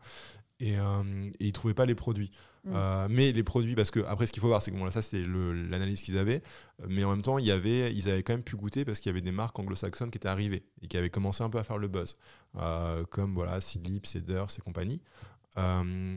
et, 0.61 0.78
euh, 0.78 1.30
ils 1.40 1.52
trouvaient 1.52 1.75
pas 1.75 1.87
les 1.87 1.95
produits. 1.95 2.30
Mm. 2.66 2.73
Euh, 2.75 3.06
mais 3.08 3.32
les 3.32 3.44
produits, 3.44 3.75
parce 3.75 3.90
que 3.90 4.00
après, 4.06 4.26
ce 4.26 4.32
qu'il 4.32 4.40
faut 4.40 4.49
voir, 4.49 4.61
c'est 4.61 4.73
que 4.73 4.76
bon, 4.76 4.85
là, 4.85 4.90
ça 4.90 5.00
c'était 5.00 5.25
l'analyse 5.25 6.02
qu'ils 6.02 6.18
avaient, 6.18 6.42
mais 6.88 7.04
en 7.04 7.11
même 7.11 7.23
temps, 7.23 7.38
il 7.38 7.46
y 7.46 7.52
avait, 7.52 7.94
ils 7.94 8.08
avaient 8.08 8.23
quand 8.23 8.32
même 8.32 8.42
pu 8.42 8.56
goûter 8.56 8.85
parce 8.85 9.00
qu'il 9.00 9.11
y 9.11 9.14
avait 9.14 9.20
des 9.20 9.32
marques 9.32 9.58
anglo-saxonnes 9.58 10.11
qui 10.11 10.18
étaient 10.18 10.28
arrivées 10.28 10.64
et 10.82 10.88
qui 10.88 10.96
avaient 10.96 11.11
commencé 11.11 11.44
un 11.44 11.49
peu 11.49 11.58
à 11.58 11.64
faire 11.64 11.78
le 11.78 11.88
buzz, 11.88 12.16
euh, 12.56 13.04
comme 13.04 13.35
voilà, 13.35 13.61
Seedlip, 13.61 14.06
Cedar, 14.06 14.49
et 14.56 14.61
compagnie. 14.61 15.00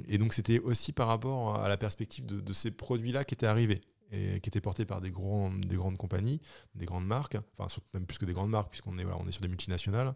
et 0.08 0.18
donc, 0.18 0.34
c'était 0.34 0.60
aussi 0.60 0.92
par 0.92 1.08
rapport 1.08 1.58
à 1.58 1.70
la 1.70 1.78
perspective 1.78 2.26
de, 2.26 2.54
ces 2.54 2.72
produits-là 2.72 3.24
qui 3.24 3.36
étaient 3.36 3.46
arrivés 3.46 3.82
et 4.12 4.40
qui 4.40 4.50
étaient 4.50 4.60
portés 4.60 4.86
par 4.86 5.02
des, 5.02 5.12
grands, 5.12 5.52
des 5.52 5.76
grandes 5.76 5.98
compagnies, 5.98 6.42
des 6.74 6.86
grandes 6.86 7.06
marques, 7.06 7.38
enfin, 7.60 7.82
même 7.94 8.08
plus 8.08 8.18
que 8.18 8.26
des 8.26 8.34
grandes 8.34 8.50
marques, 8.50 8.72
puisqu'on 8.72 8.98
est, 8.98 9.04
voilà, 9.04 9.20
est 9.28 9.32
sur 9.32 9.44
des 9.44 9.48
multinationales. 9.48 10.16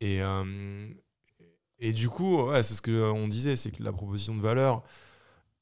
Et, 0.00 0.20
et 1.78 1.92
du 1.92 2.08
coup, 2.08 2.48
c'est 2.54 2.74
ce 2.74 2.80
qu'on 2.80 3.28
disait, 3.28 3.56
c'est 3.56 3.72
que 3.72 3.82
la 3.82 3.92
proposition 3.92 4.34
de 4.34 4.40
valeur 4.40 4.82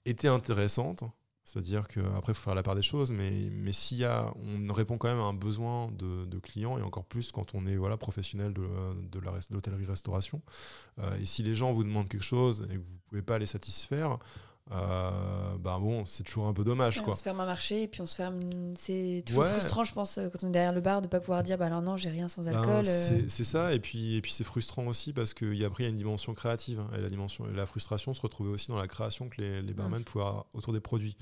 était 0.05 0.29
intéressante. 0.29 1.05
C'est-à-dire 1.47 1.87
qu'après, 1.89 2.33
il 2.33 2.35
faut 2.35 2.45
faire 2.45 2.55
la 2.55 2.63
part 2.63 2.75
des 2.75 2.83
choses, 2.83 3.11
mais, 3.11 3.31
mais 3.53 3.75
s'il 3.75 3.99
y 3.99 4.05
a, 4.05 4.33
on 4.37 4.73
répond 4.73 4.97
quand 4.97 5.09
même 5.09 5.19
à 5.19 5.25
un 5.25 5.35
besoin 5.35 5.91
de, 5.93 6.25
de 6.25 6.39
clients, 6.39 6.79
et 6.79 6.83
encore 6.83 7.05
plus 7.05 7.33
quand 7.33 7.55
on 7.55 7.67
est 7.67 7.77
voilà, 7.77 7.99
professionnel 7.99 8.55
de, 8.55 8.63
de 9.11 9.21
l'hôtellerie-restauration. 9.51 10.41
Euh, 11.01 11.19
et 11.21 11.27
si 11.27 11.43
les 11.43 11.55
gens 11.55 11.75
vous 11.75 11.85
demandent 11.85 12.09
quelque 12.09 12.25
chose 12.25 12.67
et 12.71 12.75
que 12.77 12.81
vous 12.81 12.93
ne 12.95 13.09
pouvez 13.11 13.23
pas 13.23 13.39
les 13.39 13.47
satisfaire, 13.47 14.19
euh, 14.73 15.11
bah 15.59 15.79
bon, 15.79 16.07
c'est 16.07 16.23
toujours 16.23 16.47
un 16.47 16.55
peu 16.55 16.65
dommage. 16.65 16.99
Ouais, 16.99 17.05
quoi. 17.05 17.13
On 17.13 17.17
se 17.17 17.23
ferme 17.23 17.41
un 17.41 17.47
marché 17.47 17.83
et 17.83 17.89
puis 17.89 18.01
on 18.01 18.07
se 18.07 18.17
ferme. 18.17 18.41
C'est 18.77 19.23
toujours 19.27 19.47
frustrant, 19.47 19.85
je 19.85 19.93
pense, 19.93 20.19
quand 20.33 20.43
on 20.45 20.49
est 20.49 20.53
derrière 20.53 20.73
le 20.73 20.81
bar, 20.81 21.01
de 21.01 21.07
ne 21.07 21.11
pas 21.11 21.21
pouvoir 21.21 21.43
dire 21.43 21.59
bah 21.59 21.67
alors 21.67 21.83
non, 21.83 21.97
j'ai 21.97 22.09
rien 22.09 22.29
sans 22.29 22.45
ben, 22.45 22.57
alcool. 22.57 22.85
Euh. 22.87 23.25
c'est 23.29 23.45
ça, 23.45 23.75
et 23.75 23.79
puis, 23.79 24.17
et 24.17 24.23
puis 24.23 24.33
c'est 24.33 24.45
frustrant 24.45 24.87
aussi 24.87 25.13
parce 25.13 25.35
qu'il 25.35 25.55
y 25.55 25.65
a 25.65 25.69
a 25.69 25.83
une 25.83 25.97
dimension 25.97 26.33
créative. 26.35 26.81
Hein, 26.81 26.89
et 26.97 27.01
la, 27.01 27.11
dimension, 27.11 27.45
la 27.55 27.67
frustration 27.67 28.15
se 28.15 28.23
retrouvait 28.23 28.51
aussi 28.51 28.69
dans 28.69 28.79
la 28.79 28.89
création 28.89 29.29
que 29.29 29.41
les, 29.43 29.61
les 29.61 29.75
barman 29.75 30.03
pouvaient 30.03 30.25
avoir 30.25 30.47
autour 30.55 30.73
des 30.73 30.81
produits. 30.81 31.17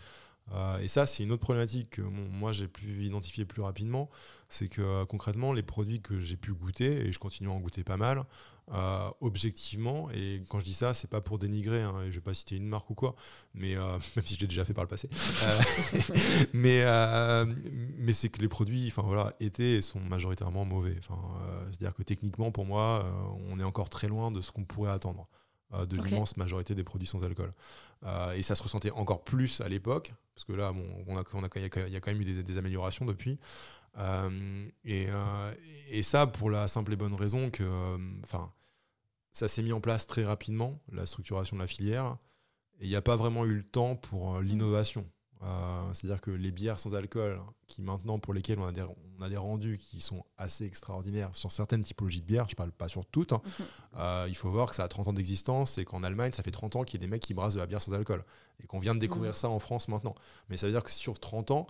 Euh, 0.52 0.78
et 0.78 0.88
ça, 0.88 1.06
c'est 1.06 1.22
une 1.22 1.32
autre 1.32 1.42
problématique 1.42 1.90
que 1.90 2.02
moi 2.02 2.52
j'ai 2.52 2.68
pu 2.68 3.04
identifier 3.04 3.44
plus 3.44 3.62
rapidement. 3.62 4.10
C'est 4.48 4.68
que 4.68 5.04
concrètement, 5.04 5.52
les 5.52 5.62
produits 5.62 6.00
que 6.00 6.20
j'ai 6.20 6.36
pu 6.36 6.52
goûter, 6.52 7.06
et 7.06 7.12
je 7.12 7.18
continue 7.18 7.48
à 7.48 7.52
en 7.52 7.58
goûter 7.58 7.84
pas 7.84 7.96
mal, 7.96 8.24
euh, 8.70 9.10
objectivement, 9.20 10.08
et 10.12 10.40
quand 10.48 10.60
je 10.60 10.64
dis 10.64 10.74
ça, 10.74 10.94
c'est 10.94 11.10
pas 11.10 11.20
pour 11.20 11.38
dénigrer, 11.38 11.82
hein, 11.82 11.94
et 12.06 12.12
je 12.12 12.16
vais 12.16 12.22
pas 12.22 12.32
citer 12.32 12.56
une 12.56 12.66
marque 12.66 12.88
ou 12.90 12.94
quoi, 12.94 13.16
mais 13.54 13.76
euh, 13.76 13.98
même 14.16 14.24
si 14.24 14.34
je 14.34 14.40
l'ai 14.40 14.46
déjà 14.46 14.64
fait 14.64 14.72
par 14.72 14.84
le 14.84 14.88
passé, 14.88 15.10
euh, 15.42 15.60
mais, 16.52 16.84
mais 17.98 18.12
c'est 18.12 18.28
que 18.28 18.40
les 18.40 18.48
produits 18.48 18.86
enfin, 18.86 19.02
voilà, 19.02 19.34
étaient 19.40 19.74
et 19.74 19.82
sont 19.82 20.00
majoritairement 20.00 20.64
mauvais. 20.64 20.96
C'est-à-dire 21.70 21.94
que 21.94 22.02
techniquement, 22.02 22.50
pour 22.50 22.64
moi, 22.64 23.04
on 23.50 23.58
est 23.58 23.64
encore 23.64 23.90
très 23.90 24.08
loin 24.08 24.30
de 24.30 24.40
ce 24.40 24.52
qu'on 24.52 24.64
pourrait 24.64 24.92
attendre 24.92 25.28
de 25.72 25.96
l'immense 25.96 26.36
majorité 26.36 26.74
des 26.74 26.84
produits 26.84 27.08
sans 27.08 27.24
alcool. 27.24 27.52
et 28.34 28.42
ça 28.42 28.54
se 28.54 28.62
ressentait 28.62 28.90
encore 28.92 29.24
plus 29.24 29.60
à 29.60 29.68
l'époque, 29.68 30.14
parce 30.34 30.44
que 30.44 30.52
là, 30.52 30.72
bon, 30.72 30.84
on 31.08 31.18
a, 31.18 31.24
on 31.34 31.44
a, 31.44 31.48
il 31.56 31.62
y, 31.62 31.96
a 31.96 32.00
quand 32.00 32.10
même 32.10 32.20
eu 32.20 32.24
des, 32.24 32.42
des 32.42 32.58
améliorations 32.58 33.04
depuis. 33.04 33.38
Euh, 33.98 34.68
et, 34.84 35.06
euh, 35.08 35.54
et, 35.90 36.02
ça, 36.02 36.26
pour 36.26 36.50
la 36.50 36.68
simple 36.68 36.92
et 36.92 36.96
bonne 36.96 37.14
raison 37.14 37.50
que 37.50 37.62
euh, 37.62 37.98
enfin 38.22 38.50
ça 39.32 39.48
s'est 39.48 39.62
mis 39.62 39.72
en 39.72 39.80
place 39.80 40.06
très 40.06 40.24
rapidement, 40.24 40.78
la 40.90 41.06
structuration 41.06 41.56
de 41.56 41.62
la 41.62 41.66
filière, 41.66 42.16
et 42.80 42.84
il 42.84 42.88
n'y 42.88 42.96
a 42.96 43.02
pas 43.02 43.16
vraiment 43.16 43.44
eu 43.44 43.54
le 43.54 43.62
temps 43.62 43.96
pour 43.96 44.40
l'innovation. 44.40 45.06
C'est-à-dire 45.92 46.20
que 46.20 46.30
les 46.30 46.52
bières 46.52 46.78
sans 46.78 46.94
alcool, 46.94 47.40
qui 47.66 47.82
maintenant 47.82 48.20
pour 48.20 48.32
lesquelles 48.32 48.60
on 48.60 48.66
a, 48.66 48.70
des, 48.70 48.84
on 49.18 49.22
a 49.22 49.28
des 49.28 49.36
rendus 49.36 49.76
qui 49.76 50.00
sont 50.00 50.24
assez 50.38 50.64
extraordinaires 50.64 51.34
sur 51.34 51.50
certaines 51.50 51.82
typologies 51.82 52.20
de 52.20 52.26
bières, 52.26 52.46
je 52.46 52.52
ne 52.52 52.56
parle 52.56 52.70
pas 52.70 52.88
sur 52.88 53.04
toutes, 53.06 53.32
hein, 53.32 53.42
mhm. 53.58 54.28
il 54.28 54.36
faut 54.36 54.50
voir 54.50 54.70
que 54.70 54.76
ça 54.76 54.84
a 54.84 54.88
30 54.88 55.08
ans 55.08 55.12
d'existence 55.12 55.78
et 55.78 55.84
qu'en 55.84 56.04
Allemagne, 56.04 56.30
ça 56.30 56.44
fait 56.44 56.52
30 56.52 56.76
ans 56.76 56.84
qu'il 56.84 57.00
y 57.00 57.02
a 57.02 57.06
des 57.06 57.10
mecs 57.10 57.22
qui 57.22 57.34
brassent 57.34 57.54
de 57.54 57.58
la 57.58 57.66
bière 57.66 57.82
sans 57.82 57.92
alcool. 57.92 58.22
Et 58.62 58.68
qu'on 58.68 58.78
vient 58.78 58.94
de 58.94 59.00
découvrir 59.00 59.30
mhm. 59.30 59.36
ça 59.36 59.48
en 59.48 59.58
France 59.58 59.88
maintenant. 59.88 60.14
Mais 60.48 60.56
ça 60.56 60.66
veut 60.66 60.72
dire 60.72 60.84
que 60.84 60.92
sur 60.92 61.18
30 61.18 61.50
ans, 61.50 61.66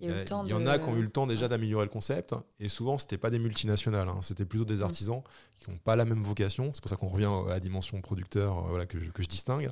il 0.00 0.10
y, 0.46 0.52
en 0.54 0.66
a 0.66 0.78
qui 0.78 0.88
ont 0.88 0.96
eu 0.96 1.02
le 1.02 1.08
temps 1.08 1.26
déjà 1.26 1.48
d'améliorer 1.48 1.84
le 1.84 1.90
concept, 1.90 2.34
et 2.60 2.68
souvent 2.68 2.98
c'était 2.98 3.18
pas 3.18 3.30
des 3.30 3.38
multinationales, 3.38 4.08
hein. 4.08 4.20
c'était 4.22 4.44
plutôt 4.44 4.64
des 4.64 4.76
mm. 4.76 4.82
artisans 4.82 5.22
qui 5.58 5.70
n'ont 5.70 5.78
pas 5.78 5.96
la 5.96 6.04
même 6.04 6.22
vocation. 6.22 6.70
C'est 6.72 6.80
pour 6.80 6.88
ça 6.88 6.96
qu'on 6.96 7.08
revient 7.08 7.30
à 7.46 7.50
la 7.50 7.60
dimension 7.60 8.00
producteur, 8.00 8.58
euh, 8.58 8.68
voilà, 8.68 8.86
que, 8.86 9.00
je, 9.00 9.10
que 9.10 9.22
je 9.22 9.28
distingue. 9.28 9.70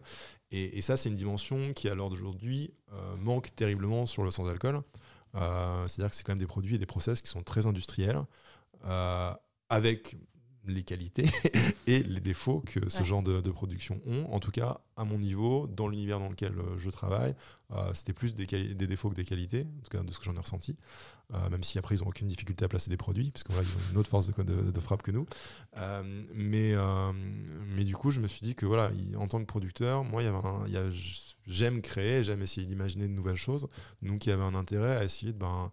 Et, 0.50 0.80
ça, 0.82 0.96
c'est 0.96 1.08
une 1.08 1.16
dimension 1.16 1.72
qui, 1.72 1.88
à 1.88 1.94
l'heure 1.94 2.08
d'aujourd'hui, 2.08 2.72
euh, 2.92 3.16
manque 3.16 3.54
terriblement 3.54 4.06
sur 4.06 4.22
le 4.22 4.30
sans-alcool. 4.30 4.80
Euh, 5.34 5.88
c'est-à-dire 5.88 6.10
que 6.10 6.16
c'est 6.16 6.22
quand 6.22 6.32
même 6.32 6.38
des 6.38 6.46
produits 6.46 6.76
et 6.76 6.78
des 6.78 6.86
process 6.86 7.20
qui 7.20 7.28
sont 7.28 7.42
très 7.42 7.66
industriels, 7.66 8.22
avec 9.68 10.16
les 10.66 10.82
qualités 10.82 11.26
et 11.86 12.02
les 12.02 12.20
défauts 12.20 12.60
que 12.60 12.88
ce 12.88 13.04
genre 13.04 13.22
de, 13.22 13.50
production 13.50 14.00
ont. 14.06 14.26
En 14.32 14.40
tout 14.40 14.50
cas, 14.50 14.80
à 14.96 15.04
mon 15.04 15.18
niveau, 15.18 15.66
dans 15.66 15.88
l'univers 15.88 16.18
dans 16.18 16.28
lequel 16.28 16.52
euh, 16.58 16.78
je 16.78 16.90
travaille, 16.90 17.34
euh, 17.72 17.92
c'était 17.94 18.12
plus 18.12 18.34
des, 18.34 18.46
des, 18.46 18.86
défauts 18.86 19.08
que 19.08 19.14
des 19.14 19.24
qualités, 19.24 19.62
en 19.62 19.82
tout 19.82 19.96
cas 19.96 20.02
de 20.02 20.12
ce 20.12 20.18
que 20.18 20.24
j'en 20.24 20.34
ai 20.34 20.40
ressenti. 20.40 20.76
Euh, 21.34 21.50
même 21.50 21.64
si 21.64 21.78
après, 21.78 21.96
ils 21.96 22.02
n'ont 22.02 22.08
aucune 22.08 22.28
difficulté 22.28 22.64
à 22.64 22.68
placer 22.68 22.90
des 22.90 22.96
produits, 22.96 23.30
parce 23.30 23.44
qu'ils 23.44 23.56
ont 23.56 23.90
une 23.92 23.98
autre 23.98 24.10
force 24.10 24.28
de, 24.28 24.42
de 24.42 24.80
frappe 24.80 25.02
que 25.02 25.10
nous. 25.10 25.26
mais, 26.34 26.74
mais 27.74 27.84
du 27.84 27.94
coup, 27.94 28.10
je 28.10 28.20
me 28.20 28.28
suis 28.28 28.44
dit 28.44 28.54
que 28.54 28.66
voilà, 28.66 28.90
en 29.16 29.26
tant 29.26 29.40
que 29.40 29.46
producteur, 29.46 30.04
moi, 30.04 30.22
j'aime 31.46 31.82
créer, 31.82 32.22
j'aime 32.22 32.42
essayer 32.42 32.66
d'imaginer 32.66 33.08
de 33.08 33.12
nouvelles 33.12 33.36
choses. 33.36 33.68
Donc, 34.02 34.26
il 34.26 34.30
y 34.30 34.32
avait 34.32 34.44
un 34.44 34.54
intérêt 34.54 34.96
à 34.96 35.04
essayer 35.04 35.32
de. 35.32 35.38
Ben, 35.38 35.70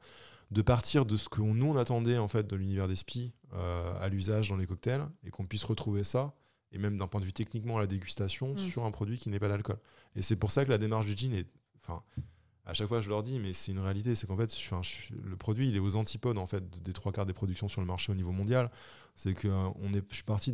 de 0.53 0.61
partir 0.61 1.05
de 1.05 1.17
ce 1.17 1.29
que 1.29 1.41
nous 1.41 1.65
on 1.65 1.77
attendait 1.77 2.17
en 2.17 2.27
fait 2.27 2.45
de 2.47 2.55
l'univers 2.55 2.87
des 2.87 2.95
spies 2.95 3.33
euh, 3.53 3.93
à 3.99 4.07
l'usage 4.07 4.49
dans 4.49 4.55
les 4.55 4.67
cocktails 4.67 5.05
et 5.25 5.31
qu'on 5.31 5.45
puisse 5.45 5.63
retrouver 5.63 6.03
ça 6.03 6.33
et 6.71 6.77
même 6.77 6.97
d'un 6.97 7.07
point 7.07 7.19
de 7.19 7.25
vue 7.25 7.33
techniquement 7.33 7.77
à 7.77 7.81
la 7.81 7.87
dégustation 7.87 8.53
mm. 8.53 8.57
sur 8.59 8.85
un 8.85 8.91
produit 8.91 9.17
qui 9.17 9.29
n'est 9.29 9.39
pas 9.39 9.49
d'alcool. 9.49 9.77
Et 10.15 10.21
c'est 10.21 10.35
pour 10.35 10.51
ça 10.51 10.63
que 10.63 10.69
la 10.69 10.77
démarche 10.77 11.07
du 11.07 11.17
gin 11.17 11.33
est 11.33 11.47
enfin 11.83 12.03
à 12.65 12.73
chaque 12.73 12.87
fois 12.87 13.01
je 13.01 13.09
leur 13.09 13.23
dis 13.23 13.39
mais 13.39 13.51
c'est 13.51 13.71
une 13.71 13.79
réalité 13.79 14.15
c'est 14.15 14.27
qu'en 14.27 14.37
fait 14.37 14.55
le 15.11 15.35
produit 15.35 15.69
il 15.69 15.75
est 15.75 15.79
aux 15.79 15.95
antipodes 15.95 16.37
en 16.37 16.45
fait 16.45 16.63
des 16.83 16.93
trois 16.93 17.11
quarts 17.11 17.25
des 17.25 17.33
productions 17.33 17.67
sur 17.67 17.81
le 17.81 17.87
marché 17.87 18.11
au 18.11 18.15
niveau 18.15 18.31
mondial 18.31 18.69
c'est 19.15 19.33
que 19.33 19.47
euh, 19.47 19.69
on 19.81 19.93
est 19.93 20.03
je 20.09 20.15
suis 20.15 20.23
parti 20.23 20.53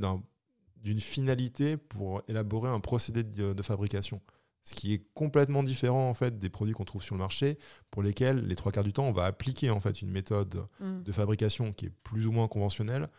d'une 0.77 0.99
finalité 0.99 1.75
pour 1.75 2.23
élaborer 2.29 2.69
un 2.69 2.79
procédé 2.79 3.23
de 3.23 3.61
fabrication 3.61 4.21
ce 4.63 4.75
qui 4.75 4.93
est 4.93 5.03
complètement 5.13 5.63
différent 5.63 6.09
en 6.09 6.13
fait 6.13 6.37
des 6.37 6.49
produits 6.49 6.73
qu'on 6.73 6.85
trouve 6.85 7.03
sur 7.03 7.15
le 7.15 7.19
marché 7.19 7.57
pour 7.91 8.03
lesquels 8.03 8.45
les 8.45 8.55
trois 8.55 8.71
quarts 8.71 8.83
du 8.83 8.93
temps 8.93 9.05
on 9.05 9.11
va 9.11 9.25
appliquer 9.25 9.69
en 9.69 9.79
fait 9.79 10.01
une 10.01 10.11
méthode 10.11 10.65
mm. 10.79 11.03
de 11.03 11.11
fabrication 11.11 11.73
qui 11.73 11.87
est 11.87 11.93
plus 12.03 12.27
ou 12.27 12.31
moins 12.31 12.47
conventionnelle 12.47 13.09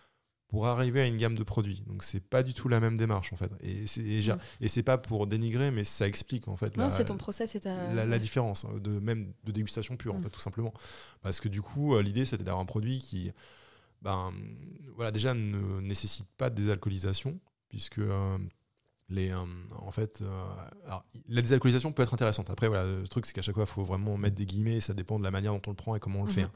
pour 0.51 0.67
arriver 0.67 1.01
à 1.01 1.07
une 1.07 1.17
gamme 1.17 1.39
de 1.39 1.45
produits. 1.45 1.85
Donc 1.87 2.03
c'est 2.03 2.21
pas 2.21 2.43
du 2.43 2.55
tout 2.55 2.69
la 2.69 2.81
même 2.81 2.97
démarche 2.97 3.33
en 3.33 3.37
fait. 3.37 3.53
Et 3.63 3.87
c'est 3.87 4.03
mm. 4.03 4.39
et 4.61 4.69
c'est 4.69 4.83
pas 4.83 4.99
pour 4.99 5.27
dénigrer, 5.27 5.71
mais 5.71 5.85
ça 5.85 6.07
explique 6.07 6.49
en 6.49 6.57
fait. 6.57 6.77
Non, 6.77 6.91
c'est 6.91 7.05
ton 7.05 7.17
process, 7.17 7.53
c'est 7.53 7.65
la, 7.65 8.19
différence 8.19 8.65
hein, 8.65 8.73
de 8.81 8.99
même 8.99 9.33
de 9.45 9.53
dégustation 9.53 9.97
pure 9.97 10.15
en 10.15 10.19
mm. 10.19 10.25
fait 10.25 10.31
tout 10.31 10.41
simplement. 10.41 10.75
Parce 11.23 11.41
que 11.41 11.49
du 11.49 11.63
coup 11.63 11.95
euh, 11.95 12.03
l'idée 12.03 12.25
c'était 12.25 12.45
d'avoir 12.45 12.63
un 12.63 12.67
produit 12.67 12.99
qui, 12.99 13.31
ben 14.03 14.33
voilà 14.97 15.13
déjà 15.13 15.35
ne 15.35 15.81
nécessite 15.81 16.27
pas 16.37 16.51
de 16.51 16.57
désalcoolisation 16.57 17.39
puisque 17.69 17.99
euh, 17.99 18.37
les, 19.11 19.31
euh, 19.31 19.39
en 19.79 19.91
fait, 19.91 20.23
euh, 20.23 20.45
la 21.29 21.43
désalcoolisation 21.43 21.93
peut 21.93 22.03
être 22.03 22.15
intéressante. 22.15 22.49
Après, 22.49 22.69
voilà, 22.69 22.85
le 22.85 23.09
truc, 23.09 23.27
c'est 23.27 23.33
qu'à 23.33 23.43
chaque 23.43 23.55
fois, 23.55 23.65
il 23.65 23.71
faut 23.71 23.83
vraiment 23.83 24.17
mettre 24.17 24.37
des 24.37 24.47
guillemets, 24.47 24.81
ça 24.81 24.95
dépend 24.95 25.19
de 25.19 25.25
la 25.25 25.31
manière 25.31 25.53
dont 25.53 25.63
on 25.67 25.71
le 25.71 25.77
prend 25.77 25.97
et 25.97 26.01
comment 26.01 26.21
on 26.21 26.25
le 26.25 26.31
fait. 26.31 26.43
Mhm. 26.43 26.51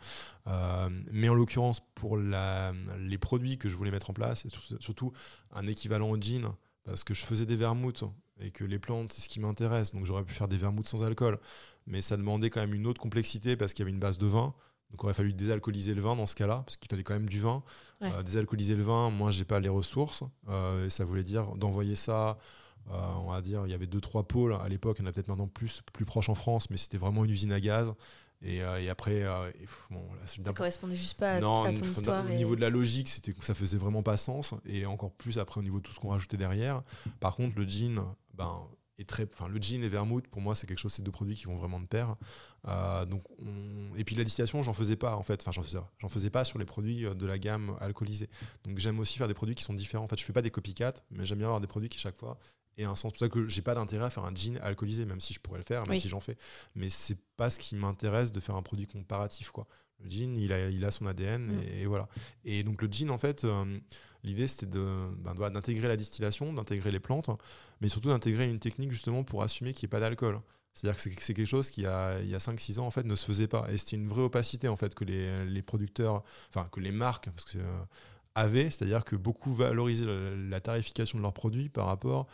Hein. 0.47 0.53
Euh, 0.53 0.89
mais 1.13 1.29
en 1.29 1.35
l'occurrence, 1.35 1.81
pour 1.95 2.17
la, 2.17 2.73
les 2.99 3.19
produits 3.19 3.59
que 3.59 3.69
je 3.69 3.77
voulais 3.77 3.91
mettre 3.91 4.11
en 4.11 4.15
place, 4.15 4.45
et 4.47 4.49
surtout 4.79 5.13
un 5.53 5.67
équivalent 5.67 6.11
au 6.11 6.17
gin, 6.17 6.55
parce 6.85 7.03
que 7.03 7.15
je 7.15 7.25
faisais 7.25 7.47
des 7.47 7.57
vermouths 7.57 8.05
et 8.41 8.51
que 8.51 8.65
les 8.65 8.79
plantes, 8.79 9.13
c'est 9.13 9.23
ce 9.23 9.29
qui 9.29 9.41
m'intéresse, 9.41 9.93
donc 9.93 10.07
j'aurais 10.07 10.25
pu 10.25 10.35
faire 10.35 10.49
des 10.49 10.57
vermouths 10.57 10.89
sans 10.89 11.05
alcool, 11.05 11.39
mais 11.87 12.03
ça 12.03 12.17
demandait 12.17 12.51
quand 12.51 12.61
même 12.61 12.75
une 12.75 12.87
autre 12.87 13.01
complexité 13.01 13.57
parce 13.57 13.73
qu'il 13.73 13.83
y 13.83 13.85
avait 13.85 13.93
une 13.93 14.01
base 14.01 14.19
de 14.19 14.27
vin. 14.27 14.55
Donc 14.91 15.01
il 15.03 15.07
aurait 15.07 15.15
fallu 15.15 15.33
désalcooliser 15.33 15.95
le 15.95 16.01
vin 16.01 16.17
dans 16.17 16.27
ce 16.27 16.35
cas-là, 16.35 16.63
parce 16.65 16.77
qu'il 16.77 16.89
fallait 16.89 17.03
quand 17.03 17.15
même 17.15 17.29
du 17.29 17.41
vin. 17.41 17.63
Euh, 18.03 18.23
désalcooliser 18.23 18.75
le 18.75 18.83
vin, 18.83 19.11
moi 19.11 19.31
j'ai 19.31 19.45
pas 19.45 19.61
les 19.61 19.69
ressources. 19.69 20.23
Euh, 20.49 20.87
et 20.87 20.91
ça 20.91 21.05
voulait 21.05 21.23
dire 21.23 21.55
d'envoyer 21.57 21.97
ça, 21.97 22.37
euh, 22.91 22.97
on 23.25 23.31
va 23.31 23.41
dire, 23.41 23.67
il 23.67 23.71
y 23.71 23.75
avait 23.75 23.87
deux 23.87 24.01
trois 24.01 24.25
pôles 24.25 24.55
à 24.55 24.69
l'époque, 24.69 24.99
il 24.99 25.03
y 25.03 25.05
en 25.07 25.09
a 25.09 25.13
peut-être 25.13 25.29
maintenant 25.29 25.49
plus, 25.49 25.83
plus 25.93 26.05
proche 26.05 26.29
en 26.29 26.35
France, 26.35 26.71
mais 26.71 26.77
c'était 26.77 26.99
vraiment 26.99 27.25
une 27.25 27.31
usine 27.31 27.53
à 27.53 27.61
gaz. 27.61 27.93
Et, 28.47 28.61
après, 28.91 29.25
bon, 29.91 30.03
ça 30.27 30.53
correspondait 30.53 30.97
juste 30.97 31.17
pas 31.17 31.35
à, 31.37 31.41
ton 31.41 31.71
histoire. 31.71 32.27
Au 32.27 32.35
niveau 32.35 32.55
de 32.55 32.61
la 32.61 32.69
logique, 32.69 33.09
c'était 33.09 33.33
ça 33.41 33.55
faisait 33.55 33.79
vraiment 33.79 34.03
pas 34.03 34.19
sens. 34.19 34.53
Et 34.67 34.85
encore 34.85 35.13
plus 35.13 35.39
après 35.39 35.61
au 35.61 35.63
niveau 35.63 35.79
de 35.79 35.83
tout 35.83 35.93
ce 35.93 35.99
qu'on 35.99 36.11
rajoutait 36.11 36.37
derrière. 36.37 36.83
Par 37.21 37.37
contre, 37.37 37.59
le 37.59 37.67
jean, 37.67 38.15
ben, 38.35 38.61
très, 39.03 39.29
enfin, 39.33 39.49
le 39.49 39.61
gin 39.61 39.83
et 39.83 39.89
vermouth, 39.89 40.29
pour 40.29 40.41
moi, 40.41 40.55
c'est 40.55 40.69
quelque 40.69 40.79
chose, 40.79 40.93
c'est 40.93 41.03
deux 41.03 41.11
produits 41.11 41.35
qui 41.35 41.47
vont 41.47 41.57
vraiment 41.57 41.81
de 41.81 41.87
pair. 41.87 42.15
Euh, 42.69 43.05
donc 43.05 43.25
Et 43.97 44.05
puis 44.05 44.15
la 44.15 44.23
distillation, 44.23 44.63
j'en 44.63 44.73
faisais 44.73 44.95
pas 44.95 45.17
en 45.17 45.25
fait. 45.25 45.41
Enfin, 45.41 45.51
j'en 45.51 45.63
faisais, 45.63 45.79
j'en 45.99 46.09
faisais 46.09 46.31
pas 46.31 46.45
sur 46.45 46.61
les 46.61 46.65
produits 46.65 47.05
euh, 47.05 47.15
de 47.15 47.27
la 47.27 47.39
gamme 47.39 47.77
alcoolisée. 47.81 48.31
Donc 48.63 48.79
j'aime 48.79 49.01
aussi 49.01 49.19
faire 49.19 49.27
des 49.29 49.35
produits 49.35 49.57
qui 49.57 49.65
sont 49.65 49.75
différents. 49.75 50.05
En 50.05 50.09
fait, 50.09 50.19
je 50.19 50.25
fais 50.25 50.33
pas 50.33 50.43
des 50.43 50.51
copycats, 50.51 50.95
mais 51.11 51.27
j'aime 51.27 51.39
bien 51.39 51.49
avoir 51.49 51.61
des 51.61 51.67
produits 51.67 51.89
qui 51.89 51.99
chaque 51.99 52.17
fois 52.17 52.39
aient 52.79 52.85
un 52.85 52.95
sens. 52.95 53.13
C'est 53.17 53.29
pour 53.29 53.37
ça 53.37 53.41
que 53.41 53.47
j'ai 53.49 53.63
pas 53.63 53.75
d'intérêt 53.75 54.05
à 54.05 54.11
faire 54.11 54.25
un 54.25 54.35
gin 54.35 54.59
alcoolisé, 54.63 55.05
même 55.05 55.21
si 55.21 55.35
je 55.35 55.41
pourrais 55.41 55.59
le 55.59 55.65
faire, 55.65 55.87
même 55.87 55.99
si 55.99 56.09
j'en 56.09 56.21
fais. 56.21 56.37
Mais 56.77 56.89
c'est 56.89 57.19
pas 57.37 57.51
ce 57.51 57.59
qui 57.59 57.75
m'intéresse 57.75 58.31
de 58.31 58.41
faire 58.41 58.55
un 58.55 58.63
produit 58.63 58.87
comparatif, 58.87 59.51
quoi. 59.51 59.67
Le 60.01 60.11
gin, 60.11 60.37
il 60.37 60.53
a, 60.53 60.69
il 60.69 60.85
a 60.85 60.91
son 60.91 61.07
ADN 61.07 61.47
mm. 61.47 61.63
et, 61.75 61.87
voilà. 61.87 62.09
Et 62.45 62.63
donc 62.63 62.81
le 62.81 62.89
gin, 62.89 63.11
en 63.11 63.19
fait. 63.19 63.45
Euh, 63.45 63.65
L'idée, 64.25 64.49
c'était 64.49 64.67
ben, 64.67 65.51
d'intégrer 65.51 65.87
la 65.87 65.97
distillation, 65.97 66.53
d'intégrer 66.53 66.91
les 66.91 67.01
plantes, 67.01 67.31
mais 67.81 67.89
surtout 67.89 68.09
d'intégrer 68.09 68.49
une 68.49 68.59
technique 68.59 68.91
justement 68.91 69.23
pour 69.23 69.43
assumer 69.43 69.73
qu'il 69.75 69.87
n'y 69.87 69.91
ait 69.91 69.97
pas 69.97 70.01
d'alcool. 70.01 70.41
C'est-à-dire 70.73 70.97
que 71.01 71.11
c'est 71.21 71.35
quelque 71.35 71.47
chose 71.47 71.71
qui, 71.71 71.83
il 71.83 71.85
y 71.85 71.87
a 71.87 72.39
5-6 72.39 72.81
ans, 72.81 72.87
en 72.87 72.91
fait, 72.91 73.05
ne 73.05 73.15
se 73.15 73.25
faisait 73.25 73.47
pas. 73.47 73.67
Et 73.71 73.79
c'était 73.79 73.97
une 73.97 74.09
vraie 74.09 74.23
opacité, 74.23 74.67
en 74.67 74.77
fait, 74.77 74.95
que 74.95 75.05
les, 75.05 75.63
producteurs, 75.63 76.25
enfin, 76.49 76.69
que 76.73 76.81
les 76.81 76.91
marques 76.91 77.29
euh, 77.55 77.85
avaient, 78.35 78.71
c'est-à-dire 78.71 79.05
que 79.05 79.15
beaucoup 79.15 79.55
valorisaient 79.55 80.07
la, 80.49 80.61
tarification 80.61 81.19
de 81.19 81.23
leurs 81.23 81.33
produits 81.33 81.69
par 81.69 81.87
rapport 81.87 82.27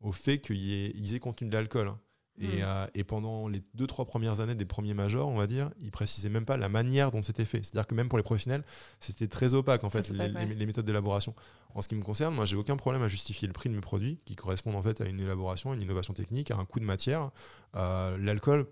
au 0.00 0.12
fait 0.12 0.38
qu'ils 0.38 1.14
aient 1.14 1.20
contenu 1.20 1.48
de 1.48 1.54
l'alcool. 1.54 1.94
Mm. 2.38 2.44
Euh, 2.60 2.86
et, 2.94 3.04
pendant 3.04 3.48
les 3.48 3.62
deux, 3.74 3.86
trois 3.86 4.04
premières 4.04 4.40
années 4.40 4.54
des 4.54 4.64
premiers 4.64 4.94
majors, 4.94 5.28
on 5.28 5.36
va 5.36 5.46
dire, 5.46 5.70
ils 5.80 5.90
précisaient 5.90 6.28
même 6.28 6.44
pas 6.44 6.56
la 6.56 6.68
manière 6.68 7.10
dont 7.10 7.22
c'était 7.22 7.44
fait. 7.44 7.64
C'est-à-dire 7.64 7.86
que 7.86 7.94
même 7.94 8.08
pour 8.08 8.18
les 8.18 8.24
professionnels, 8.24 8.62
c'était 9.00 9.28
très 9.28 9.54
opaque, 9.54 9.84
en 9.84 9.90
fait, 9.90 10.10
les, 10.10 10.66
méthodes 10.66 10.84
d'élaboration. 10.84 11.34
En 11.74 11.82
ce 11.82 11.88
qui 11.88 11.94
me 11.94 12.02
concerne, 12.02 12.34
moi, 12.34 12.44
j'ai 12.44 12.56
aucun 12.56 12.76
problème 12.76 13.02
à 13.02 13.08
justifier 13.08 13.46
le 13.46 13.52
prix 13.52 13.68
de 13.68 13.74
mes 13.74 13.80
produits, 13.80 14.18
qui 14.24 14.36
correspondent 14.36 14.76
en 14.76 14.82
fait 14.82 15.00
à 15.00 15.06
une 15.06 15.20
élaboration, 15.20 15.72
une 15.72 15.82
innovation 15.82 16.14
technique, 16.14 16.50
à 16.50 16.56
un 16.56 16.64
coût 16.64 16.80
de 16.80 16.84
matière. 16.84 17.30
Euh, 17.74 18.16
l'alcool, 18.18 18.66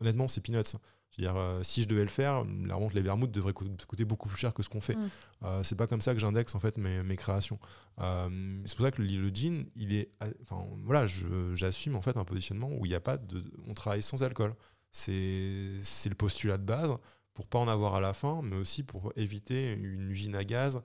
honnêtement, 0.00 0.28
c'est 0.28 0.40
peanuts. 0.40 0.76
Dire, 1.12 1.36
euh, 1.36 1.62
si 1.62 1.82
je 1.82 1.88
devais 1.88 2.02
le 2.02 2.08
faire, 2.08 2.44
la 2.64 2.76
honte, 2.78 2.94
les 2.94 3.02
vermouths 3.02 3.30
devraient 3.30 3.52
coûter 3.52 4.04
beaucoup 4.04 4.28
plus 4.28 4.38
cher 4.38 4.54
que 4.54 4.62
ce 4.62 4.68
qu'on 4.68 4.80
fait. 4.80 4.96
Mm. 4.96 5.10
Euh, 5.44 5.62
c'est 5.62 5.76
pas 5.76 5.86
comme 5.86 6.00
ça 6.00 6.14
que 6.14 6.20
j'indexe 6.20 6.54
en 6.54 6.60
fait 6.60 6.78
mes, 6.78 7.02
mes 7.02 7.16
créations. 7.16 7.58
Euh, 8.00 8.60
c'est 8.66 8.76
pour 8.76 8.86
ça 8.86 8.92
que 8.92 9.02
le, 9.02 9.08
le 9.08 9.30
jean, 9.34 9.66
il 9.76 9.94
est, 9.94 10.10
enfin 10.42 10.64
voilà, 10.84 11.06
je- 11.06 11.54
j'assume 11.54 11.96
en 11.96 12.00
fait 12.02 12.16
un 12.16 12.24
positionnement 12.24 12.70
où 12.70 12.86
il 12.86 12.88
n'y 12.88 12.94
a 12.94 13.00
pas 13.00 13.16
de, 13.18 13.44
on 13.68 13.74
travaille 13.74 14.02
sans 14.02 14.22
alcool. 14.22 14.54
C'est 14.90 16.08
le 16.08 16.14
postulat 16.14 16.58
de 16.58 16.64
base 16.64 16.94
pour 17.34 17.46
pas 17.46 17.58
en 17.58 17.68
avoir 17.68 17.94
à 17.94 18.00
la 18.00 18.12
fin, 18.12 18.40
mais 18.42 18.56
aussi 18.56 18.82
pour 18.82 19.12
éviter 19.16 19.72
une 19.72 20.10
usine 20.10 20.34
à 20.34 20.44
gaz, 20.44 20.82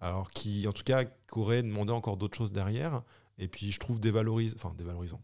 alors 0.00 0.30
qui 0.30 0.66
en 0.66 0.72
tout 0.72 0.82
cas 0.82 1.04
qu'aurait 1.04 1.62
demandé 1.62 1.92
encore 1.92 2.16
d'autres 2.16 2.36
choses 2.36 2.52
derrière. 2.52 3.02
Et 3.38 3.48
puis 3.48 3.72
je 3.72 3.78
trouve 3.78 4.00
dévalorise, 4.00 4.54
enfin 4.56 4.74
dévalorisant. 4.76 5.20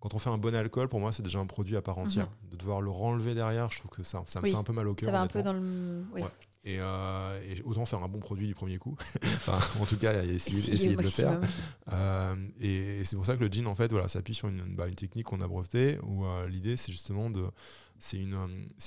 Quand 0.00 0.14
on 0.14 0.18
fait 0.18 0.30
un 0.30 0.38
bon 0.38 0.54
alcool, 0.54 0.88
pour 0.88 0.98
moi, 1.00 1.12
c'est 1.12 1.22
déjà 1.22 1.38
un 1.38 1.46
produit 1.46 1.76
à 1.76 1.82
part 1.82 1.98
entière. 1.98 2.28
De 2.50 2.56
devoir 2.56 2.80
le 2.80 2.90
renlever 2.90 3.34
derrière, 3.34 3.70
je 3.70 3.78
trouve 3.78 3.90
que 3.90 4.02
ça, 4.02 4.22
ça 4.26 4.40
me 4.40 4.44
Oui, 4.46 4.50
fait 4.52 4.56
un 4.56 4.62
peu 4.62 4.72
mal 4.72 4.88
au 4.88 4.94
cœur. 4.94 5.08
Ça 5.08 5.12
va 5.12 5.20
un 5.20 5.26
peu 5.26 5.42
dans 5.42 5.52
le. 5.52 6.02
oui. 6.14 6.22
Ouais. 6.22 6.28
Et, 6.62 6.76
euh, 6.78 7.40
et 7.48 7.62
autant 7.62 7.86
faire 7.86 8.02
un 8.02 8.08
bon 8.08 8.18
produit 8.18 8.46
du 8.46 8.54
premier 8.54 8.76
coup. 8.76 8.94
enfin, 9.24 9.58
en 9.80 9.86
tout 9.86 9.96
cas, 9.96 10.22
essayer, 10.24 10.58
Essayer 10.58 10.72
essayer 10.74 10.94
au 10.94 10.98
de 10.98 11.02
le 11.04 11.08
faire. 11.10 11.40
Euh, 11.92 12.34
et 12.60 13.02
c'est 13.04 13.16
pour 13.16 13.24
ça 13.24 13.36
que 13.36 13.44
le 13.44 13.50
jean, 13.50 13.66
en 13.66 13.74
fait, 13.74 13.90
voilà, 13.90 14.08
s'appuie 14.08 14.34
sur 14.34 14.48
une, 14.48 14.74
bah, 14.74 14.86
une 14.86 14.94
technique 14.94 15.26
qu'on 15.26 15.40
a 15.40 15.48
brevetée, 15.48 15.98
où 16.02 16.24
euh, 16.26 16.46
l'idée, 16.48 16.76
c'est 16.76 16.92
justement 16.92 17.30
de. 17.30 17.44
C'est 17.98 18.18
une, 18.18 18.36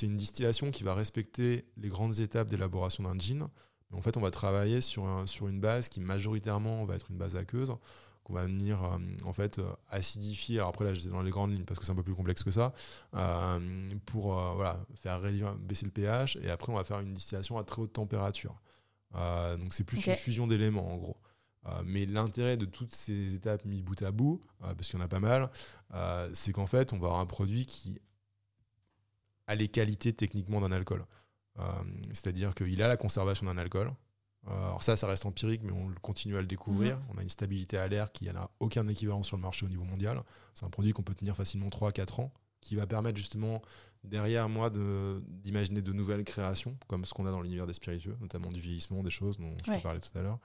une 0.01 0.17
distillation 0.17 0.71
qui 0.71 0.83
va 0.83 0.93
respecter 0.95 1.65
les 1.77 1.89
grandes 1.89 2.19
étapes 2.19 2.49
d'élaboration 2.49 3.03
d'un 3.03 3.17
jean. 3.19 3.47
Mais 3.91 3.97
en 3.97 4.01
fait, 4.01 4.17
on 4.17 4.21
va 4.21 4.31
travailler 4.31 4.81
sur, 4.81 5.05
un- 5.05 5.25
sur 5.27 5.47
une 5.47 5.59
base 5.59 5.89
qui 5.89 5.99
majoritairement 5.99 6.85
va 6.85 6.95
être 6.95 7.11
une 7.11 7.17
base 7.17 7.35
aqueuse, 7.35 7.75
qu'on 8.23 8.33
va 8.33 8.45
venir 8.45 8.83
euh, 8.83 8.97
en 9.25 9.33
fait 9.33 9.59
euh, 9.59 9.69
acidifier. 9.89 10.57
Alors 10.57 10.69
après, 10.69 10.85
là, 10.85 10.93
je 10.93 11.07
dans 11.09 11.21
les 11.21 11.31
grandes 11.31 11.51
lignes 11.51 11.65
parce 11.65 11.79
que 11.79 11.85
c'est 11.85 11.91
un 11.91 11.95
peu 11.95 12.03
plus 12.03 12.15
complexe 12.15 12.43
que 12.43 12.51
ça, 12.51 12.73
euh, 13.15 13.59
pour 14.05 14.33
voilà, 14.55 14.79
faire 14.95 15.21
réduire, 15.21 15.55
baisser 15.55 15.85
le 15.85 15.91
pH. 15.91 16.37
Et 16.41 16.49
après, 16.49 16.71
on 16.71 16.75
va 16.75 16.83
faire 16.83 16.99
une 16.99 17.13
distillation 17.13 17.57
à 17.57 17.63
très 17.63 17.81
haute 17.81 17.93
température. 17.93 18.55
Donc, 19.13 19.73
c'est 19.73 19.83
plus 19.83 20.03
une 20.07 20.15
fusion 20.15 20.47
d'éléments 20.47 20.91
en 20.91 20.97
gros. 20.97 21.17
Euh, 21.65 21.81
mais 21.85 22.05
l'intérêt 22.05 22.57
de 22.57 22.65
toutes 22.65 22.93
ces 22.93 23.35
étapes 23.35 23.63
mises 23.65 23.83
bout 23.83 24.01
à 24.01 24.11
bout, 24.11 24.41
euh, 24.63 24.73
parce 24.73 24.89
qu'il 24.89 24.99
y 24.99 25.01
en 25.01 25.05
a 25.05 25.07
pas 25.07 25.19
mal, 25.19 25.49
euh, 25.93 26.29
c'est 26.33 26.51
qu'en 26.51 26.67
fait, 26.67 26.93
on 26.93 26.97
va 26.97 27.07
avoir 27.07 27.21
un 27.21 27.25
produit 27.25 27.65
qui 27.65 27.99
a 29.47 29.55
les 29.55 29.67
qualités 29.67 30.13
techniquement 30.13 30.61
d'un 30.61 30.71
alcool. 30.71 31.05
C'est-à-dire 32.11 32.55
qu'il 32.55 32.81
a 32.81 32.87
la 32.87 32.97
conservation 32.97 33.45
d'un 33.45 33.59
alcool. 33.59 33.93
Euh, 34.49 34.65
alors 34.65 34.83
ça, 34.83 34.97
ça 34.97 35.07
reste 35.07 35.25
empirique, 35.25 35.61
mais 35.63 35.71
on 35.71 35.89
continue 36.01 36.35
à 36.37 36.41
le 36.41 36.47
découvrir. 36.47 36.97
On 37.13 37.17
a 37.17 37.21
une 37.21 37.29
stabilité 37.29 37.77
à 37.77 37.87
l'air 37.87 38.11
qui 38.11 38.25
n'a 38.25 38.49
aucun 38.59 38.87
équivalent 38.87 39.23
sur 39.23 39.37
le 39.37 39.41
marché 39.41 39.65
au 39.65 39.69
niveau 39.69 39.83
mondial. 39.83 40.21
C'est 40.53 40.65
un 40.65 40.69
produit 40.69 40.91
qu'on 40.91 41.03
peut 41.03 41.15
tenir 41.15 41.35
facilement 41.35 41.69
3-4 41.69 42.21
ans, 42.21 42.33
qui 42.61 42.75
va 42.75 42.85
permettre 42.85 43.17
justement 43.17 43.61
derrière 44.03 44.49
moi 44.49 44.69
d'imaginer 44.69 45.81
de, 45.81 45.93
nouvelles 45.93 46.25
créations, 46.25 46.77
comme 46.87 47.05
ce 47.05 47.13
qu'on 47.13 47.25
a 47.25 47.31
dans 47.31 47.41
l'univers 47.41 47.65
des 47.67 47.73
spiritueux, 47.73 48.17
notamment 48.19 48.51
du 48.51 48.59
vieillissement, 48.59 49.01
des 49.01 49.09
choses 49.09 49.37
dont 49.37 49.55
je 49.65 49.71
Ouais. 49.71 49.79
parlais 49.79 50.01
tout 50.01 50.17
à 50.17 50.21
l'heure. 50.21 50.39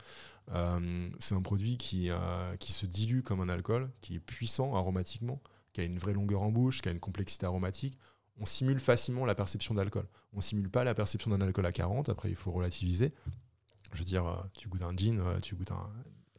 Euh, 0.52 1.08
c'est 1.18 1.34
un 1.34 1.42
produit 1.42 1.76
qui, 1.76 2.10
euh, 2.10 2.56
qui 2.56 2.72
se 2.72 2.86
dilue 2.86 3.22
comme 3.22 3.40
un 3.40 3.48
alcool, 3.48 3.90
qui 4.00 4.14
est 4.14 4.20
puissant 4.20 4.76
aromatiquement, 4.76 5.40
qui 5.72 5.80
a 5.80 5.84
une 5.84 5.98
vraie 5.98 6.12
longueur 6.12 6.42
en 6.42 6.50
bouche, 6.52 6.80
qui 6.82 6.88
a 6.88 6.92
une 6.92 7.00
complexité 7.00 7.46
aromatique. 7.46 7.98
On 8.40 8.46
simule 8.46 8.78
facilement 8.78 9.26
la 9.26 9.34
perception 9.34 9.74
d'alcool. 9.74 10.06
On 10.32 10.40
simule 10.40 10.70
pas 10.70 10.84
la 10.84 10.94
perception 10.94 11.30
d'un 11.32 11.40
alcool 11.40 11.66
à 11.66 11.72
40, 11.72 12.08
après 12.08 12.28
il 12.30 12.36
faut 12.36 12.52
relativiser. 12.52 13.12
Je 13.92 13.98
veux 13.98 14.04
dire, 14.04 14.26
euh, 14.26 14.36
tu 14.54 14.68
goûtes 14.68 14.82
un 14.82 14.94
gin, 14.96 15.18
euh, 15.20 15.40
tu 15.40 15.54
goûtes 15.54 15.72
un 15.72 15.90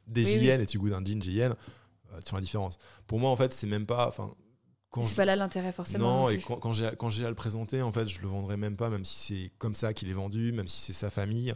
DJN 0.07 0.23
oui. 0.57 0.63
et 0.63 0.65
tu 0.65 0.77
goûtes 0.79 0.93
un 0.93 1.01
GN, 1.01 1.51
euh, 1.51 2.19
tu 2.23 2.29
vois 2.31 2.39
la 2.39 2.41
différence. 2.41 2.77
Pour 3.07 3.19
moi, 3.19 3.29
en 3.29 3.35
fait, 3.35 3.51
c'est 3.53 3.67
même 3.67 3.85
pas. 3.85 4.07
Enfin, 4.07 4.33
C'est 5.01 5.09
je- 5.09 5.15
pas 5.15 5.25
là 5.25 5.35
l'intérêt 5.35 5.71
forcément. 5.71 6.21
non, 6.23 6.29
et 6.29 6.39
quand, 6.39 6.57
quand 6.57 7.09
j'ai 7.09 7.25
à 7.25 7.29
le 7.29 7.35
présenter, 7.35 7.81
en 7.81 7.91
fait, 7.91 8.07
je 8.07 8.19
le 8.21 8.27
vendrai 8.27 8.57
même 8.57 8.75
pas, 8.75 8.89
même 8.89 9.05
si 9.05 9.15
c'est 9.45 9.51
comme 9.57 9.75
ça 9.75 9.93
qu'il 9.93 10.09
est 10.09 10.13
vendu, 10.13 10.51
même 10.51 10.67
si 10.67 10.79
c'est 10.81 10.93
sa 10.93 11.09
famille. 11.09 11.53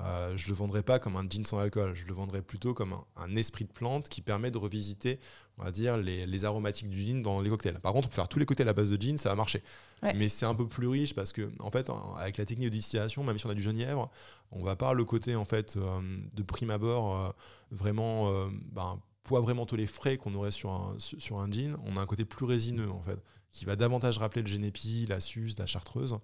Euh, 0.00 0.36
je 0.36 0.48
le 0.48 0.54
vendrai 0.54 0.82
pas 0.82 0.98
comme 0.98 1.16
un 1.16 1.26
gin 1.28 1.44
sans 1.44 1.58
alcool. 1.58 1.94
Je 1.94 2.04
le 2.06 2.12
vendrai 2.12 2.42
plutôt 2.42 2.74
comme 2.74 2.92
un, 2.92 3.04
un 3.16 3.36
esprit 3.36 3.64
de 3.64 3.72
plante 3.72 4.08
qui 4.08 4.20
permet 4.20 4.50
de 4.50 4.58
revisiter, 4.58 5.18
on 5.58 5.64
va 5.64 5.70
dire, 5.70 5.96
les, 5.96 6.26
les 6.26 6.44
aromatiques 6.44 6.88
du 6.88 7.00
gin 7.00 7.22
dans 7.22 7.40
les 7.40 7.48
cocktails. 7.48 7.78
Par 7.80 7.92
contre, 7.92 8.08
pour 8.08 8.14
faire 8.14 8.28
tous 8.28 8.38
les 8.38 8.46
cocktails 8.46 8.68
à 8.68 8.72
base 8.72 8.90
de 8.90 9.00
gin, 9.00 9.16
ça 9.16 9.30
va 9.30 9.34
marcher. 9.34 9.62
Ouais. 10.02 10.12
Mais 10.14 10.28
c'est 10.28 10.46
un 10.46 10.54
peu 10.54 10.66
plus 10.66 10.88
riche 10.88 11.14
parce 11.14 11.32
que, 11.32 11.50
en 11.60 11.70
fait, 11.70 11.90
avec 12.18 12.36
la 12.36 12.44
technique 12.44 12.68
de 12.68 12.74
distillation, 12.74 13.24
même 13.24 13.38
si 13.38 13.46
on 13.46 13.50
a 13.50 13.54
du 13.54 13.62
genièvre, 13.62 14.10
on 14.52 14.62
va 14.62 14.76
pas 14.76 14.92
le 14.92 15.04
côté, 15.04 15.34
en 15.34 15.44
fait, 15.44 15.76
euh, 15.76 16.00
de 16.34 16.42
prime 16.42 16.70
abord, 16.70 17.16
euh, 17.16 17.30
vraiment, 17.70 18.30
euh, 18.30 18.48
ben, 18.72 19.00
poivre 19.22 19.50
et 19.50 19.54
mentholé 19.54 19.86
frais 19.86 20.18
qu'on 20.18 20.34
aurait 20.34 20.52
sur 20.52 20.70
un, 20.70 20.94
sur 20.98 21.20
sur 21.20 21.40
un 21.40 21.50
gin. 21.50 21.76
On 21.84 21.96
a 21.96 22.00
un 22.00 22.06
côté 22.06 22.24
plus 22.24 22.44
résineux, 22.44 22.90
en 22.90 23.02
fait 23.02 23.18
qui 23.56 23.64
va 23.64 23.74
davantage 23.74 24.18
rappeler 24.18 24.42
le 24.42 24.48
génépi, 24.48 25.06
la 25.08 25.18
suze, 25.18 25.58
la 25.58 25.64
chartreuse. 25.64 26.18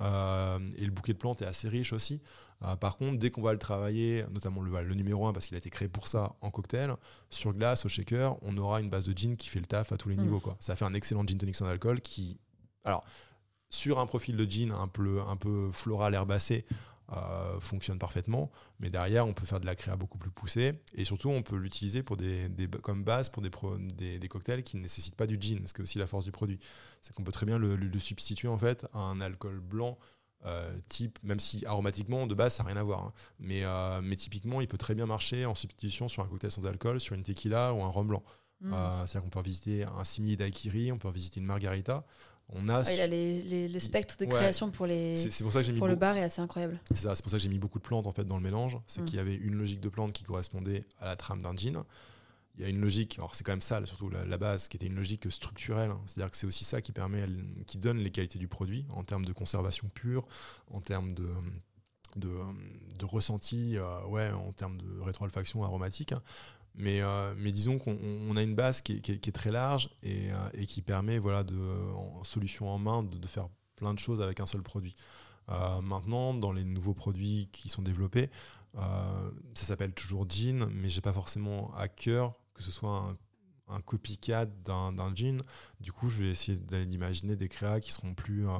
Euh, 0.00 0.58
et 0.76 0.84
le 0.84 0.90
bouquet 0.90 1.14
de 1.14 1.18
plantes 1.18 1.40
est 1.40 1.46
assez 1.46 1.66
riche 1.68 1.94
aussi. 1.94 2.20
Euh, 2.62 2.76
par 2.76 2.96
contre, 2.96 3.18
dès 3.18 3.30
qu'on 3.30 3.42
va 3.42 3.52
le 3.52 3.58
travailler, 3.58 4.24
notamment 4.30 4.62
le, 4.62 4.82
le 4.82 4.94
numéro 4.94 5.26
1, 5.26 5.32
parce 5.32 5.46
qu'il 5.46 5.54
a 5.54 5.58
été 5.58 5.70
créé 5.70 5.88
pour 5.88 6.08
ça 6.08 6.34
en 6.40 6.50
cocktail, 6.50 6.94
sur 7.30 7.52
glace, 7.52 7.84
au 7.84 7.88
shaker, 7.88 8.36
on 8.42 8.56
aura 8.56 8.80
une 8.80 8.88
base 8.88 9.04
de 9.06 9.16
gin 9.16 9.36
qui 9.36 9.48
fait 9.48 9.58
le 9.60 9.66
taf 9.66 9.92
à 9.92 9.96
tous 9.96 10.08
les 10.08 10.16
Mm. 10.16 10.20
niveaux. 10.22 10.40
Quoi. 10.40 10.56
Ça 10.60 10.76
fait 10.76 10.84
un 10.84 10.94
excellent 10.94 11.24
gin 11.26 11.36
tonic 11.38 11.56
sans 11.56 11.66
alcool 11.66 12.00
qui. 12.00 12.38
Alors, 12.84 13.04
sur 13.70 13.98
un 13.98 14.06
profil 14.06 14.36
de 14.36 14.44
gin 14.50 14.70
un 14.72 14.88
peu, 14.88 15.20
un 15.26 15.36
peu 15.36 15.70
floral 15.72 16.14
herbacé, 16.14 16.64
euh, 17.12 17.60
fonctionne 17.60 17.98
parfaitement. 17.98 18.50
Mais 18.80 18.88
derrière, 18.88 19.26
on 19.26 19.34
peut 19.34 19.44
faire 19.44 19.60
de 19.60 19.66
la 19.66 19.74
créa 19.74 19.94
beaucoup 19.96 20.16
plus 20.16 20.30
poussée. 20.30 20.72
Et 20.94 21.04
surtout, 21.04 21.28
on 21.28 21.42
peut 21.42 21.56
l'utiliser 21.56 22.02
pour 22.02 22.16
des, 22.16 22.48
des- 22.48 22.68
comme 22.68 23.04
base 23.04 23.28
pour 23.28 23.42
des, 23.42 23.50
pro- 23.50 23.76
des, 23.76 24.18
des 24.18 24.28
cocktails 24.28 24.62
qui 24.62 24.76
ne 24.78 24.82
nécessitent 24.82 25.16
pas 25.16 25.26
du 25.26 25.36
gin. 25.38 25.66
Ce 25.66 25.74
qui 25.74 25.80
est 25.80 25.82
aussi 25.82 25.98
la 25.98 26.06
force 26.06 26.24
du 26.24 26.32
produit. 26.32 26.58
C'est 27.02 27.14
qu'on 27.14 27.22
peut 27.24 27.32
très 27.32 27.44
bien 27.46 27.58
le, 27.58 27.76
le- 27.76 27.88
le 27.88 27.98
substituer 28.00 28.48
en 28.48 28.56
fait 28.56 28.86
à 28.94 29.00
un 29.00 29.20
alcool 29.20 29.60
blanc. 29.60 29.98
Euh, 30.46 30.70
type, 30.88 31.18
même 31.22 31.40
si 31.40 31.64
aromatiquement 31.66 32.26
de 32.26 32.34
base 32.34 32.54
ça 32.54 32.62
n'a 32.62 32.68
rien 32.70 32.78
à 32.80 32.82
voir, 32.82 33.02
hein. 33.04 33.12
mais, 33.38 33.64
euh, 33.64 34.00
mais 34.02 34.16
typiquement 34.16 34.60
il 34.60 34.68
peut 34.68 34.78
très 34.78 34.94
bien 34.94 35.06
marcher 35.06 35.46
en 35.46 35.54
substitution 35.54 36.08
sur 36.08 36.22
un 36.22 36.26
cocktail 36.26 36.50
sans 36.52 36.66
alcool, 36.66 37.00
sur 37.00 37.14
une 37.14 37.22
tequila 37.22 37.72
ou 37.72 37.82
un 37.82 37.88
rhum 37.88 38.06
blanc. 38.08 38.22
Mm. 38.60 38.72
Euh, 38.74 39.06
C'est-à-dire 39.06 39.22
qu'on 39.30 39.40
peut 39.40 39.44
visiter 39.46 39.84
un 39.84 40.04
simier 40.04 40.36
daiquiri, 40.36 40.92
on 40.92 40.98
peut 40.98 41.10
visiter 41.10 41.40
une 41.40 41.46
margarita. 41.46 42.04
On 42.50 42.68
a, 42.68 42.82
Ah, 42.86 42.92
il 42.92 43.00
a 43.00 43.06
les, 43.06 43.40
les- 43.42 43.68
le 43.68 43.78
spectre 43.78 44.16
de 44.18 44.26
Ouais. 44.26 44.30
création 44.30 44.70
pour, 44.70 44.84
les, 44.86 45.16
c'est 45.16 45.42
pour 45.42 45.52
ça 45.52 45.62
que 45.62 45.70
mis 45.70 45.78
pour 45.78 45.88
le 45.88 45.96
bar 45.96 46.14
est 46.18 46.22
assez 46.22 46.42
incroyable. 46.42 46.78
c'est 46.90 46.96
ça, 46.98 47.14
c'est 47.14 47.22
pour 47.22 47.30
ça 47.30 47.38
que 47.38 47.42
j'ai 47.42 47.48
mis 47.48 47.58
beaucoup 47.58 47.78
de 47.78 47.84
plantes 47.84 48.06
en 48.06 48.12
fait 48.12 48.24
dans 48.24 48.36
le 48.36 48.42
mélange. 48.42 48.76
C'est 48.86 49.00
Mm. 49.00 49.04
qu'il 49.06 49.16
y 49.16 49.18
avait 49.18 49.34
une 49.34 49.54
logique 49.54 49.80
de 49.80 49.88
plantes 49.88 50.12
qui 50.12 50.24
correspondait 50.24 50.84
à 51.00 51.06
la 51.06 51.16
trame 51.16 51.40
d'un 51.40 51.56
gin. 51.56 51.82
Il 52.56 52.62
y 52.62 52.66
a 52.66 52.68
une 52.68 52.80
logique, 52.80 53.18
alors 53.18 53.34
c'est 53.34 53.42
quand 53.42 53.52
même 53.52 53.60
ça, 53.60 53.84
surtout 53.84 54.08
la, 54.10 54.38
base, 54.38 54.68
qui 54.68 54.76
était 54.76 54.86
une 54.86 54.94
logique 54.94 55.30
structurelle. 55.30 55.90
hein. 55.90 56.00
C'est-à-dire 56.06 56.30
que 56.30 56.36
c'est 56.36 56.46
aussi 56.46 56.64
ça 56.64 56.80
qui 56.80 56.92
permet, 56.92 57.26
qui 57.66 57.78
donne 57.78 57.98
les 57.98 58.10
qualités 58.10 58.38
du 58.38 58.46
produit 58.46 58.86
en 58.90 59.02
termes 59.02 59.24
de 59.24 59.32
conservation 59.32 59.88
pure, 59.88 60.24
en 60.70 60.80
termes 60.80 61.14
de, 61.14 61.28
de, 62.16 63.04
ressenti, 63.04 63.76
euh, 63.76 64.06
ouais, 64.06 64.30
en 64.30 64.52
termes 64.52 64.78
de 64.78 65.00
rétroolfaction 65.00 65.64
aromatique. 65.64 66.12
hein. 66.12 66.22
Mais, 66.76 67.02
euh, 67.02 67.34
mais 67.36 67.52
disons 67.52 67.78
qu'on 67.78 67.96
on 68.28 68.36
a 68.36 68.42
une 68.42 68.56
base 68.56 68.82
qui 68.82 68.94
est, 68.94 69.32
très 69.32 69.52
large 69.52 69.90
et, 70.02 70.32
euh, 70.32 70.48
et 70.54 70.66
qui 70.66 70.82
permet, 70.82 71.18
voilà, 71.18 71.44
de, 71.44 71.56
en 71.94 72.24
solution 72.24 72.68
en 72.68 72.78
main, 72.78 73.02
de, 73.04 73.26
faire 73.26 73.48
plein 73.76 73.94
de 73.94 73.98
choses 73.98 74.20
avec 74.20 74.40
un 74.40 74.46
seul 74.46 74.62
produit. 74.62 74.94
Maintenant, 75.82 76.32
dans 76.32 76.52
les 76.52 76.64
nouveaux 76.64 76.94
produits 76.94 77.50
qui 77.52 77.68
sont 77.68 77.82
développés, 77.82 78.30
ça 78.74 79.64
s'appelle 79.66 79.92
toujours 79.92 80.26
jean, 80.28 80.66
mais 80.72 80.88
j'ai 80.88 81.02
pas 81.02 81.12
forcément 81.12 81.72
à 81.76 81.86
cœur 81.86 82.34
que 82.54 82.62
ce 82.62 82.72
soit 82.72 82.96
un, 82.96 83.74
un 83.74 83.80
copycat 83.80 84.46
d'un 84.46 85.14
jean. 85.14 85.42
Du 85.80 85.92
coup, 85.92 86.08
je 86.08 86.22
vais 86.22 86.30
essayer 86.30 86.56
d'aller 86.56 86.86
d'imaginer 86.86 87.36
des 87.36 87.48
créas 87.48 87.80
qui 87.80 87.92
seront 87.92 88.14
plus. 88.14 88.48
euh, 88.48 88.58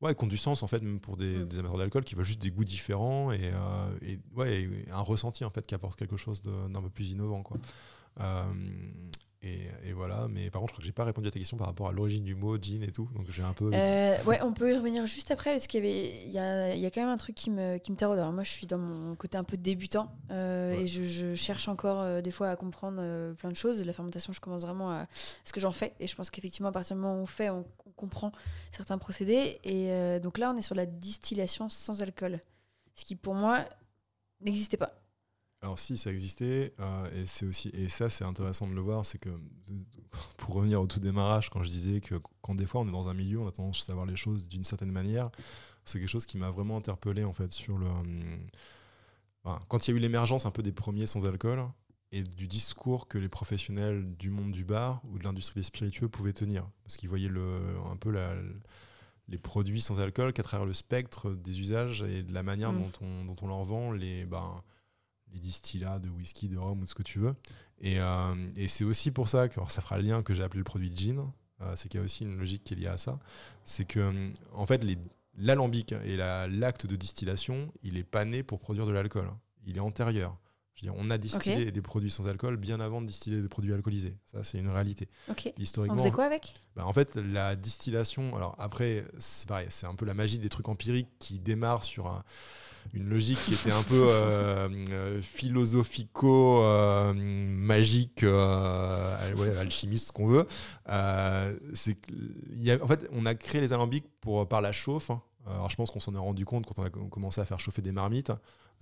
ouais, 0.00 0.14
qui 0.14 0.24
ont 0.24 0.28
du 0.28 0.36
sens 0.36 0.62
en 0.62 0.66
fait, 0.66 0.82
même 0.82 1.00
pour 1.00 1.16
des, 1.16 1.44
des 1.44 1.58
amateurs 1.58 1.78
d'alcool, 1.78 2.04
qui 2.04 2.14
veulent 2.14 2.24
juste 2.24 2.40
des 2.42 2.50
goûts 2.50 2.64
différents 2.64 3.32
et, 3.32 3.50
euh, 3.52 3.98
et, 4.02 4.18
ouais, 4.34 4.62
et 4.62 4.90
un 4.90 5.00
ressenti 5.00 5.44
en 5.44 5.50
fait 5.50 5.66
qui 5.66 5.74
apporte 5.74 5.98
quelque 5.98 6.16
chose 6.16 6.42
d'un 6.42 6.82
peu 6.82 6.90
plus 6.90 7.10
innovant. 7.10 7.42
Quoi. 7.42 7.58
Euh, 8.20 8.52
et, 9.42 9.56
et 9.84 9.92
voilà, 9.92 10.28
mais 10.28 10.50
par 10.50 10.60
contre, 10.60 10.70
je 10.70 10.74
crois 10.74 10.82
que 10.82 10.86
j'ai 10.86 10.92
pas 10.92 11.04
répondu 11.04 11.28
à 11.28 11.30
ta 11.30 11.38
question 11.38 11.56
par 11.56 11.66
rapport 11.68 11.88
à 11.88 11.92
l'origine 11.92 12.24
du 12.24 12.34
mot 12.34 12.58
jean 12.60 12.82
et 12.82 12.92
tout, 12.92 13.08
donc 13.14 13.26
j'ai 13.30 13.42
un 13.42 13.54
peu. 13.54 13.70
Euh, 13.72 14.22
ouais, 14.24 14.38
on 14.42 14.52
peut 14.52 14.70
y 14.72 14.76
revenir 14.76 15.06
juste 15.06 15.30
après 15.30 15.52
parce 15.52 15.66
qu'il 15.66 15.82
y 15.82 15.88
avait, 15.88 16.24
il 16.26 16.30
y 16.30 16.38
a, 16.38 16.74
il 16.74 16.80
y 16.80 16.84
a 16.84 16.90
quand 16.90 17.00
même 17.00 17.08
un 17.08 17.16
truc 17.16 17.34
qui 17.36 17.48
me, 17.50 17.78
qui 17.78 17.90
me 17.90 17.96
taraude. 17.96 18.18
Alors 18.18 18.32
moi, 18.32 18.42
je 18.42 18.50
suis 18.50 18.66
dans 18.66 18.76
mon 18.78 19.14
côté 19.16 19.38
un 19.38 19.44
peu 19.44 19.56
débutant 19.56 20.12
euh, 20.30 20.74
Ouais. 20.76 20.82
et 20.82 20.86
je, 20.86 21.04
je 21.04 21.34
cherche 21.34 21.68
encore 21.68 22.00
euh, 22.00 22.20
des 22.20 22.30
fois 22.30 22.48
à 22.50 22.56
comprendre 22.56 23.32
plein 23.36 23.50
de 23.50 23.56
choses. 23.56 23.82
La 23.82 23.92
fermentation, 23.94 24.32
je 24.34 24.40
commence 24.40 24.62
vraiment 24.62 24.90
à 24.90 25.06
ce 25.44 25.52
que 25.52 25.60
j'en 25.60 25.72
fais 25.72 25.94
et 26.00 26.06
je 26.06 26.14
pense 26.14 26.28
qu'effectivement, 26.30 26.68
à 26.68 26.72
partir 26.72 26.96
du 26.96 27.02
moment 27.02 27.18
où 27.18 27.22
on 27.22 27.26
fait, 27.26 27.48
on, 27.48 27.64
on 27.86 27.90
comprend 27.92 28.32
certains 28.70 28.98
procédés. 28.98 29.58
Et 29.64 30.20
donc 30.20 30.36
là, 30.36 30.52
on 30.54 30.56
est 30.58 30.62
sur 30.62 30.74
la 30.74 30.84
distillation 30.86 31.68
sans 31.70 32.02
alcool, 32.02 32.40
ce 32.94 33.04
qui 33.06 33.16
pour 33.16 33.34
moi 33.34 33.64
n'existait 34.42 34.76
pas. 34.76 34.99
Alors 35.62 35.78
si 35.78 35.98
ça 35.98 36.10
existait, 36.10 36.72
euh, 36.80 37.10
et 37.22 37.26
c'est 37.26 37.44
aussi 37.44 37.68
et 37.74 37.88
ça 37.90 38.08
c'est 38.08 38.24
intéressant 38.24 38.66
de 38.66 38.72
le 38.72 38.80
voir, 38.80 39.04
c'est 39.04 39.18
que 39.18 39.28
pour 40.38 40.54
revenir 40.54 40.80
au 40.80 40.86
tout 40.86 41.00
démarrage, 41.00 41.50
quand 41.50 41.62
je 41.62 41.68
disais 41.68 42.00
que 42.00 42.14
quand 42.40 42.54
des 42.54 42.66
fois 42.66 42.80
on 42.80 42.88
est 42.88 42.92
dans 42.92 43.08
un 43.08 43.14
milieu, 43.14 43.40
on 43.40 43.46
a 43.48 43.52
tendance 43.52 43.82
à 43.82 43.84
savoir 43.86 44.06
les 44.06 44.16
choses 44.16 44.48
d'une 44.48 44.64
certaine 44.64 44.90
manière, 44.90 45.30
c'est 45.84 45.98
quelque 45.98 46.08
chose 46.08 46.24
qui 46.24 46.38
m'a 46.38 46.50
vraiment 46.50 46.78
interpellé 46.78 47.24
en 47.24 47.34
fait 47.34 47.52
sur 47.52 47.76
le 47.76 47.86
enfin, 49.44 49.60
quand 49.68 49.86
il 49.86 49.90
y 49.90 49.94
a 49.94 49.96
eu 49.98 50.00
l'émergence 50.00 50.46
un 50.46 50.50
peu 50.50 50.62
des 50.62 50.72
premiers 50.72 51.06
sans 51.06 51.26
alcool 51.26 51.62
et 52.12 52.22
du 52.22 52.48
discours 52.48 53.06
que 53.06 53.18
les 53.18 53.28
professionnels 53.28 54.16
du 54.16 54.30
monde 54.30 54.52
du 54.52 54.64
bar 54.64 55.02
ou 55.12 55.18
de 55.18 55.24
l'industrie 55.24 55.60
des 55.60 55.64
spiritueux 55.64 56.08
pouvaient 56.08 56.32
tenir, 56.32 56.66
parce 56.84 56.96
qu'ils 56.96 57.08
voyaient 57.10 57.28
le 57.28 57.60
un 57.90 57.96
peu 57.96 58.10
la 58.10 58.34
les 59.28 59.38
produits 59.38 59.80
sans 59.80 60.00
alcool 60.00 60.32
qu'à 60.32 60.42
travers 60.42 60.66
le 60.66 60.72
spectre 60.72 61.30
des 61.30 61.60
usages 61.60 62.02
et 62.02 62.24
de 62.24 62.32
la 62.34 62.42
manière 62.42 62.72
Mm. 62.72 62.78
dont, 62.78 62.92
on, 63.02 63.24
dont 63.26 63.36
on 63.42 63.46
leur 63.46 63.62
vend 63.62 63.92
les, 63.92 64.24
ben, 64.24 64.60
les 65.32 65.40
distillats 65.40 65.98
de 65.98 66.08
whisky, 66.08 66.48
de 66.48 66.58
rhum 66.58 66.80
ou 66.80 66.84
de 66.84 66.88
ce 66.90 66.94
que 66.94 67.02
tu 67.02 67.18
veux. 67.18 67.34
Et, 67.80 68.00
euh, 68.00 68.34
et 68.56 68.68
c'est 68.68 68.84
aussi 68.84 69.10
pour 69.10 69.28
ça 69.28 69.48
que 69.48 69.54
alors 69.54 69.70
ça 69.70 69.80
fera 69.80 69.96
le 69.96 70.02
lien 70.02 70.22
que 70.22 70.34
j'ai 70.34 70.42
appelé 70.42 70.58
le 70.58 70.64
produit 70.64 70.92
gin. 70.94 71.30
Euh, 71.62 71.74
c'est 71.76 71.88
qu'il 71.88 71.98
y 71.98 72.02
a 72.02 72.04
aussi 72.04 72.24
une 72.24 72.38
logique 72.38 72.64
qui 72.64 72.74
est 72.74 72.76
liée 72.78 72.86
à 72.86 72.98
ça. 72.98 73.18
C'est 73.64 73.84
que, 73.84 74.12
en 74.52 74.66
fait, 74.66 74.82
l'alambic 75.36 75.92
et 75.92 76.16
la- 76.16 76.48
l'acte 76.48 76.86
de 76.86 76.96
distillation, 76.96 77.72
il 77.82 77.98
est 77.98 78.04
pas 78.04 78.24
né 78.24 78.42
pour 78.42 78.60
produire 78.60 78.86
de 78.86 78.92
l'alcool. 78.92 79.30
Il 79.66 79.76
est 79.76 79.80
antérieur. 79.80 80.36
Je 80.82 80.86
veux 80.86 80.92
dire, 80.92 81.00
on 81.02 81.10
a 81.10 81.18
distillé 81.18 81.70
des 81.72 81.82
produits 81.82 82.10
sans 82.10 82.26
alcool 82.26 82.56
bien 82.56 82.80
avant 82.80 83.02
de 83.02 83.06
distiller 83.06 83.40
des 83.42 83.48
produits 83.48 83.74
alcoolisés. 83.74 84.16
Ça, 84.32 84.42
c'est 84.44 84.58
une 84.58 84.70
réalité. 84.70 85.08
Ok. 85.28 85.52
Historiquement, 85.58 85.96
On 85.96 85.98
faisait 85.98 86.10
quoi 86.10 86.24
avec? 86.24 86.54
bah, 86.74 86.86
en 86.86 86.92
fait, 86.94 87.16
la 87.16 87.54
distillation, 87.54 88.34
alors 88.34 88.54
après, 88.58 89.04
c'est 89.18 89.46
pareil, 89.46 89.66
c'est 89.68 89.86
un 89.86 89.94
peu 89.94 90.06
la 90.06 90.14
magie 90.14 90.38
des 90.38 90.48
trucs 90.48 90.68
empiriques 90.70 91.08
qui 91.18 91.38
démarre 91.38 91.84
sur 91.84 92.06
un- 92.06 92.24
une 92.94 93.06
logique 93.10 93.38
qui 93.44 93.52
était 93.52 93.72
un 93.72 93.82
peu 93.82 93.94
euh, 94.08 94.68
euh, 94.90 95.20
philosophico-magique, 96.80 98.22
euh, 98.22 99.34
ouais, 99.34 99.56
alchimiste, 99.58 100.08
ce 100.08 100.12
qu'on 100.12 100.26
veut. 100.28 100.46
C'est 101.74 101.96
en 102.82 102.86
fait, 102.88 103.08
on 103.12 103.26
a 103.26 103.34
créé 103.34 103.60
les 103.60 103.72
alambics 103.72 104.06
pour, 104.20 104.48
par 104.48 104.60
la 104.62 104.72
chauffe. 104.72 105.10
hein. 105.10 105.20
Alors, 105.46 105.70
je 105.70 105.76
pense 105.76 105.90
qu'on 105.90 106.00
s'en 106.00 106.14
est 106.14 106.18
rendu 106.18 106.44
compte 106.44 106.66
quand 106.66 106.78
on 106.78 106.84
a 106.84 106.90
commencé 106.90 107.40
à 107.40 107.44
faire 107.44 107.58
chauffer 107.60 107.82
des 107.82 107.92
marmites 107.92 108.30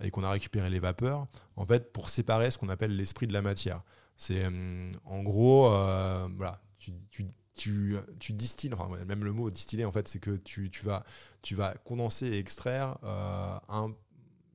et 0.01 0.11
qu'on 0.11 0.23
a 0.23 0.29
récupéré 0.29 0.69
les 0.69 0.79
vapeurs, 0.79 1.25
en 1.55 1.65
fait, 1.65 1.91
pour 1.91 2.09
séparer 2.09 2.51
ce 2.51 2.57
qu'on 2.57 2.69
appelle 2.69 2.95
l'esprit 2.95 3.27
de 3.27 3.33
la 3.33 3.41
matière. 3.41 3.83
C'est 4.17 4.45
hum, 4.45 4.91
en 5.05 5.23
gros, 5.23 5.67
euh, 5.71 6.27
voilà, 6.37 6.61
tu, 6.77 6.91
tu, 7.11 7.25
tu, 7.55 7.95
tu 8.19 8.33
distilles, 8.33 8.73
enfin, 8.73 8.89
même 9.05 9.23
le 9.23 9.31
mot 9.33 9.49
distiller, 9.49 9.85
en 9.85 9.91
fait, 9.91 10.07
c'est 10.07 10.19
que 10.19 10.37
tu, 10.37 10.69
vas, 10.83 11.03
tu 11.41 11.55
vas 11.55 11.73
condenser 11.83 12.27
et 12.27 12.37
extraire 12.37 12.97
euh, 13.03 13.57
un- 13.69 13.93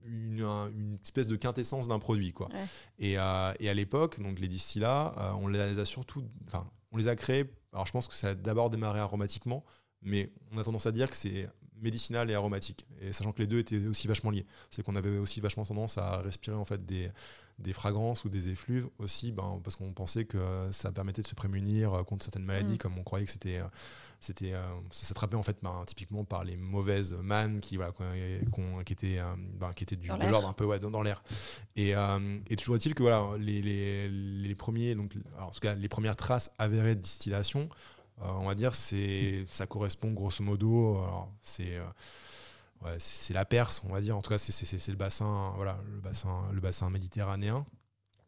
une, 0.06 0.42
un- 0.42 0.68
une 0.70 0.94
espèce 1.02 1.26
de 1.26 1.36
quintessence 1.36 1.88
d'un 1.88 1.98
produit. 1.98 2.32
Quoi. 2.32 2.48
Ouais. 2.48 2.66
Et, 2.98 3.18
euh, 3.18 3.52
et 3.60 3.68
à 3.70 3.74
l'époque, 3.74 4.20
donc 4.22 4.38
les 4.38 4.48
distillats, 4.48 5.14
euh, 5.18 5.30
on 5.40 5.48
les 5.48 5.78
a 5.78 5.84
surtout, 5.84 6.22
enfin, 6.46 6.66
on 6.92 6.96
les 6.98 7.08
a 7.08 7.16
créés. 7.16 7.50
Alors, 7.72 7.86
je 7.86 7.92
pense 7.92 8.06
que 8.08 8.14
ça 8.14 8.28
a 8.30 8.34
d'abord 8.34 8.70
démarré 8.70 9.00
aromatiquement, 9.00 9.64
mais 10.02 10.30
on 10.52 10.58
a 10.58 10.64
tendance 10.64 10.86
à 10.86 10.92
dire 10.92 11.10
que 11.10 11.16
c'est 11.16 11.48
médicinal 11.82 12.30
et 12.30 12.34
aromatique. 12.34 12.86
Et 13.00 13.12
sachant 13.12 13.32
que 13.32 13.40
les 13.40 13.46
deux 13.46 13.58
étaient 13.58 13.78
aussi 13.86 14.06
vachement 14.08 14.30
liés, 14.30 14.46
c'est 14.70 14.82
qu'on 14.82 14.96
avait 14.96 15.18
aussi 15.18 15.40
vachement 15.40 15.64
tendance 15.64 15.98
à 15.98 16.18
respirer 16.18 16.56
en 16.56 16.64
fait 16.64 16.84
des, 16.86 17.10
des 17.58 17.72
fragrances 17.72 18.24
ou 18.24 18.28
des 18.28 18.48
effluves 18.48 18.88
aussi, 18.98 19.32
ben, 19.32 19.60
parce 19.62 19.76
qu'on 19.76 19.92
pensait 19.92 20.24
que 20.24 20.38
ça 20.70 20.90
permettait 20.92 21.22
de 21.22 21.26
se 21.26 21.34
prémunir 21.34 21.92
euh, 21.94 22.02
contre 22.02 22.24
certaines 22.24 22.44
maladies, 22.44 22.74
Mm. 22.74 22.78
comme 22.78 22.98
on 22.98 23.02
croyait 23.02 23.26
que 23.26 23.32
c'était, 23.32 23.60
euh, 23.60 23.66
c'était, 24.20 24.54
euh, 24.54 24.62
ça 24.90 25.04
s'attrapait 25.04 25.36
en 25.36 25.42
fait 25.42 25.58
ben, 25.62 25.82
typiquement 25.86 26.24
par 26.24 26.44
les 26.44 26.56
mauvaises 26.56 27.12
mannes 27.12 27.60
qui, 27.60 27.76
voilà, 27.76 27.92
qui 28.84 28.92
étaient, 28.92 29.20
ben, 29.60 29.72
qui 29.74 29.84
étaient 29.84 29.96
du, 29.96 30.08
de 30.08 30.30
l'ordre 30.30 30.48
un 30.48 30.52
peu 30.52 30.64
ouais, 30.64 30.80
dans, 30.80 30.90
dans 30.90 31.02
l'air. 31.02 31.22
Et, 31.76 31.94
euh, 31.94 32.38
et 32.48 32.56
toujours 32.56 32.76
est-il 32.76 32.94
que 32.94 33.02
voilà, 33.02 33.24
les, 33.38 33.60
les, 33.62 34.08
les 34.08 34.54
premiers, 34.54 34.94
donc, 34.94 35.12
alors, 35.36 35.48
en 35.48 35.50
tout 35.52 35.60
cas, 35.60 35.74
les 35.74 35.88
premières 35.88 36.16
traces 36.16 36.50
avérées 36.58 36.94
de 36.94 37.00
distillation, 37.00 37.68
on 38.20 38.46
va 38.46 38.54
dire, 38.54 38.74
c'est, 38.74 39.44
ça 39.50 39.66
correspond 39.66 40.12
grosso 40.12 40.42
modo, 40.42 41.04
c'est, 41.42 41.76
euh, 41.76 41.84
ouais, 42.82 42.98
la 43.30 43.44
Perse, 43.44 43.82
on 43.84 43.92
va 43.92 44.00
dire. 44.00 44.16
En 44.16 44.22
tout 44.22 44.30
cas, 44.30 44.38
c'est- 44.38 44.88
le 44.88 44.96
bassin, 44.96 45.52
voilà, 45.56 45.78
le 45.92 46.00
bassin, 46.00 46.48
le 46.52 46.60
bassin 46.60 46.90
méditerranéen. 46.90 47.66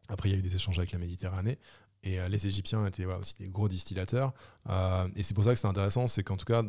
Après, 0.09 0.29
il 0.29 0.33
y 0.33 0.35
a 0.35 0.39
eu 0.39 0.43
des 0.43 0.55
échanges 0.55 0.79
avec 0.79 0.93
la 0.93 0.99
Méditerranée. 0.99 1.59
Et 2.03 2.21
euh, 2.21 2.29
les 2.29 2.47
Égyptiens 2.47 2.87
étaient 2.87 3.05
voilà, 3.05 3.19
aussi 3.19 3.35
des 3.39 3.49
gros 3.49 3.69
distillateurs. 3.69 4.33
Euh, 4.69 5.09
et 5.17 5.23
c'est 5.23 5.35
pour 5.35 5.45
ça 5.45 5.53
que 5.53 5.59
c'est 5.59 5.67
intéressant, 5.67 6.07
c'est 6.07 6.23
qu'en 6.23 6.37
tout 6.37 6.45
cas, 6.45 6.63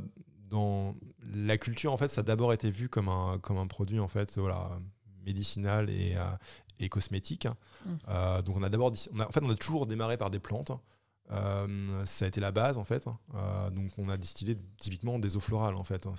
dans 0.50 0.96
la 1.34 1.58
culture, 1.58 1.94
en 1.94 1.98
fait, 1.98 2.10
ça 2.10 2.22
a 2.22 2.24
d'abord 2.24 2.54
été 2.54 2.72
vu 2.72 2.90
comme 2.90 3.10
un, 3.10 3.38
comme 3.40 3.58
un 3.58 3.68
produit 3.68 4.00
en 4.00 4.08
fait, 4.08 4.38
voilà, 4.40 4.80
médicinal 5.26 5.90
et, 5.90 6.16
euh, 6.16 6.24
et 6.80 6.90
cosmétique. 6.90 7.48
Mm. 7.86 7.90
Euh, 8.08 8.42
donc 8.42 8.56
on 8.58 8.64
a 8.64 8.70
d'abord, 8.70 8.92
en 8.92 9.32
fait, 9.32 9.44
on 9.44 9.50
a 9.50 9.56
toujours 9.56 9.86
démarré 9.86 10.18
par 10.18 10.32
des 10.32 10.40
plantes. 10.40 10.72
Euh, 11.32 12.06
ça 12.06 12.26
a 12.26 12.28
été 12.28 12.40
la 12.40 12.52
base 12.52 12.78
en 12.78 12.84
fait. 12.84 13.06
Euh, 13.36 13.70
donc 13.70 13.92
on 13.98 14.10
a 14.10 14.18
distillé 14.18 14.58
typiquement 14.78 15.20
des 15.20 15.36
eaux 15.36 15.42
florales 15.42 15.76
en 15.76 15.84
fait. 15.84 16.08
hein. 16.08 16.14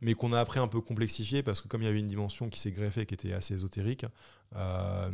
Mais 0.00 0.14
qu'on 0.14 0.32
a 0.32 0.40
après 0.40 0.60
un 0.60 0.68
peu 0.68 0.80
complexifié 0.80 1.42
parce 1.42 1.60
que 1.60 1.68
comme 1.68 1.82
il 1.82 1.86
y 1.86 1.88
avait 1.88 2.00
une 2.00 2.06
dimension 2.06 2.48
qui 2.48 2.58
s'est 2.60 2.72
greffée 2.72 3.06
qui 3.06 3.14
était 3.14 3.32
assez 3.32 3.54
ésotérique, 3.54 4.06
euh, 4.56 5.10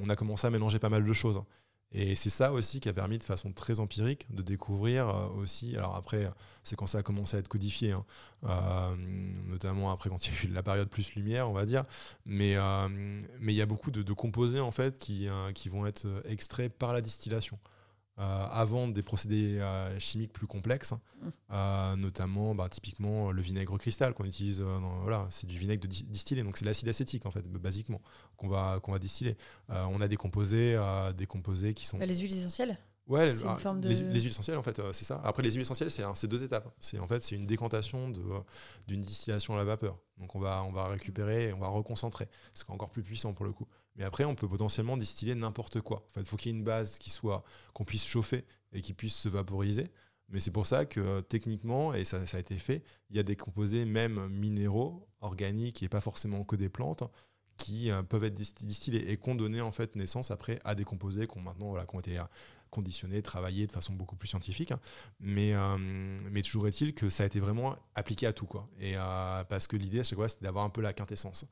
on 0.00 0.08
a 0.08 0.16
commencé 0.16 0.46
à 0.46 0.50
mélanger 0.50 0.78
pas 0.78 0.90
mal 0.90 1.04
de 1.04 1.12
choses. 1.12 1.42
Et 1.92 2.14
c'est 2.14 2.30
ça 2.30 2.52
aussi 2.52 2.78
qui 2.78 2.88
a 2.88 2.92
permis 2.92 3.18
de 3.18 3.24
façon 3.24 3.52
très 3.52 3.80
empirique 3.80 4.32
de 4.32 4.42
découvrir 4.42 5.08
aussi. 5.36 5.76
Alors 5.76 5.96
après, 5.96 6.30
c'est 6.62 6.76
quand 6.76 6.86
ça 6.86 6.98
a 6.98 7.02
commencé 7.02 7.36
à 7.36 7.40
être 7.40 7.48
codifié, 7.48 7.90
hein. 7.92 8.04
Notamment 9.48 9.90
après 9.90 10.08
quand 10.08 10.24
il 10.28 10.34
y 10.34 10.36
a 10.36 10.50
eu 10.50 10.52
la 10.52 10.62
période 10.62 10.88
plus 10.88 11.14
lumière, 11.14 11.50
on 11.50 11.52
va 11.52 11.66
dire. 11.66 11.84
Mais 12.26 12.50
il 12.52 13.54
y 13.54 13.62
a 13.62 13.66
beaucoup 13.66 13.90
de, 13.90 14.12
composés 14.12 14.60
en 14.60 14.70
fait 14.70 14.98
qui 14.98 15.28
vont 15.68 15.84
être 15.84 16.06
extraits 16.28 16.72
par 16.72 16.92
la 16.92 17.00
distillation. 17.00 17.58
Euh, 18.20 18.46
avant 18.50 18.86
des 18.86 19.02
procédés 19.02 19.58
euh, 19.60 19.98
chimiques 19.98 20.32
plus 20.34 20.46
complexes, 20.46 20.92
Mm. 20.92 21.28
euh, 21.52 21.96
notamment 21.96 22.54
bah, 22.54 22.68
typiquement 22.68 23.32
le 23.32 23.40
vinaigre 23.40 23.76
cristal 23.78 24.12
qu'on 24.12 24.24
utilise. 24.24 24.58
dans- 24.60 25.00
voilà, 25.02 25.26
c'est 25.30 25.46
du 25.46 25.58
vinaigre 25.58 25.82
de 25.82 25.88
di- 25.88 26.04
distillé, 26.04 26.42
donc 26.42 26.58
c'est 26.58 26.66
l'acide 26.66 26.88
acétique 26.88 27.24
en 27.24 27.30
fait, 27.30 27.46
basiquement, 27.46 28.02
qu'on 28.36 28.48
va, 28.48 28.78
qu'on 28.82 28.92
va 28.92 28.98
distiller. 28.98 29.36
On 29.68 30.00
a 30.02 30.08
des 30.08 30.16
composés, 30.16 30.78
des 31.16 31.26
composés 31.26 31.72
qui 31.72 31.86
sont 31.86 31.96
Bah, 31.98 32.04
Les 32.06 32.18
huiles 32.18 32.36
essentielles 32.36 32.76
Ouais, 33.06 33.28
ah, 33.44 33.56
forme 33.56 33.80
les, 33.80 33.98
de- 34.00 34.04
les 34.12 34.20
huiles 34.20 34.28
essentielles, 34.28 34.56
en 34.58 34.62
fait, 34.62 34.78
euh, 34.78 34.92
c'est 34.92 35.04
ça. 35.04 35.20
Après, 35.24 35.42
les 35.42 35.50
huiles 35.50 35.62
essentielles, 35.62 35.90
c'est 35.90 36.04
c'est 36.14 36.28
deux 36.28 36.44
étapes. 36.44 36.72
C'est 36.78 36.98
en 37.00 37.08
fait, 37.08 37.22
c'est 37.24 37.34
une 37.34 37.46
décantation 37.46 38.08
d'une 38.86 39.00
distillation 39.00 39.54
à 39.54 39.56
la 39.56 39.64
vapeur. 39.64 39.98
Donc, 40.18 40.34
on 40.36 40.38
va, 40.38 40.62
on 40.62 40.70
va 40.70 40.86
récupérer, 40.86 41.48
et 41.48 41.52
on 41.52 41.58
va 41.58 41.66
reconcentrer. 41.68 42.28
C'est 42.54 42.68
encore 42.70 42.90
plus 42.90 43.02
puissant 43.02 43.32
pour 43.32 43.44
le 43.46 43.52
coup. 43.52 43.66
Mais 43.96 44.04
après, 44.04 44.24
on 44.24 44.34
peut 44.34 44.48
potentiellement 44.48 44.96
distiller 44.96 45.34
n'importe 45.34 45.80
quoi. 45.80 46.06
En 46.08 46.12
fait, 46.14 46.20
il 46.20 46.26
faut 46.26 46.36
qu'il 46.36 46.52
y 46.52 46.54
ait 46.54 46.58
une 46.58 46.64
base 46.64 46.98
qui 46.98 47.10
soit 47.10 47.44
qu'on 47.74 47.84
puisse 47.84 48.06
chauffer 48.06 48.44
et 48.72 48.82
qui 48.82 48.94
puisse 48.94 49.16
se 49.16 49.28
vaporiser. 49.28 49.90
Mais 50.30 50.38
c'est 50.38 50.52
pour 50.52 50.66
ça 50.66 50.84
que 50.84 51.00
euh, 51.00 51.20
techniquement, 51.22 51.92
et 51.92 52.04
ça, 52.04 52.18
a 52.32 52.38
été 52.38 52.56
fait, 52.56 52.84
il 53.10 53.16
y 53.16 53.18
a 53.18 53.24
des 53.24 53.36
composés 53.36 53.84
même 53.84 54.28
minéraux, 54.28 55.08
organiques 55.20 55.82
et 55.82 55.88
pas 55.88 56.00
forcément 56.00 56.44
que 56.44 56.56
des 56.56 56.68
plantes, 56.68 57.02
qui 57.56 57.90
euh, 57.90 58.02
peuvent 58.02 58.24
être 58.24 58.38
disti- 58.38 58.64
distillés 58.64 59.10
et 59.10 59.16
qui 59.16 59.28
ont 59.28 59.34
donné 59.34 59.60
en 59.60 59.72
fait 59.72 59.96
naissance 59.96 60.30
après 60.30 60.60
à 60.64 60.74
des 60.74 60.84
composés 60.84 61.26
qui 61.26 61.36
ont 61.36 61.42
maintenant 61.42 61.70
voilà, 61.70 61.84
été 61.98 62.18
euh, 62.18 62.22
conditionnés, 62.70 63.20
travaillés 63.22 63.66
de 63.66 63.72
façon 63.72 63.92
beaucoup 63.92 64.14
plus 64.14 64.28
scientifique. 64.28 64.72
Mais, 65.18 65.52
mais 66.30 66.40
toujours 66.42 66.68
est-il 66.68 66.94
que 66.94 67.10
ça 67.10 67.24
a 67.24 67.26
été 67.26 67.40
vraiment 67.40 67.74
appliqué 67.96 68.28
à 68.28 68.32
tout. 68.32 68.46
Quoi. 68.46 68.68
Et, 68.78 68.94
parce 69.48 69.66
que 69.66 69.76
l'idée 69.76 69.98
à 69.98 70.04
chaque 70.04 70.16
fois, 70.16 70.28
c'était 70.28 70.44
d'avoir 70.44 70.64
un 70.64 70.70
peu 70.70 70.80
la 70.80 70.92
quintessence. 70.92 71.46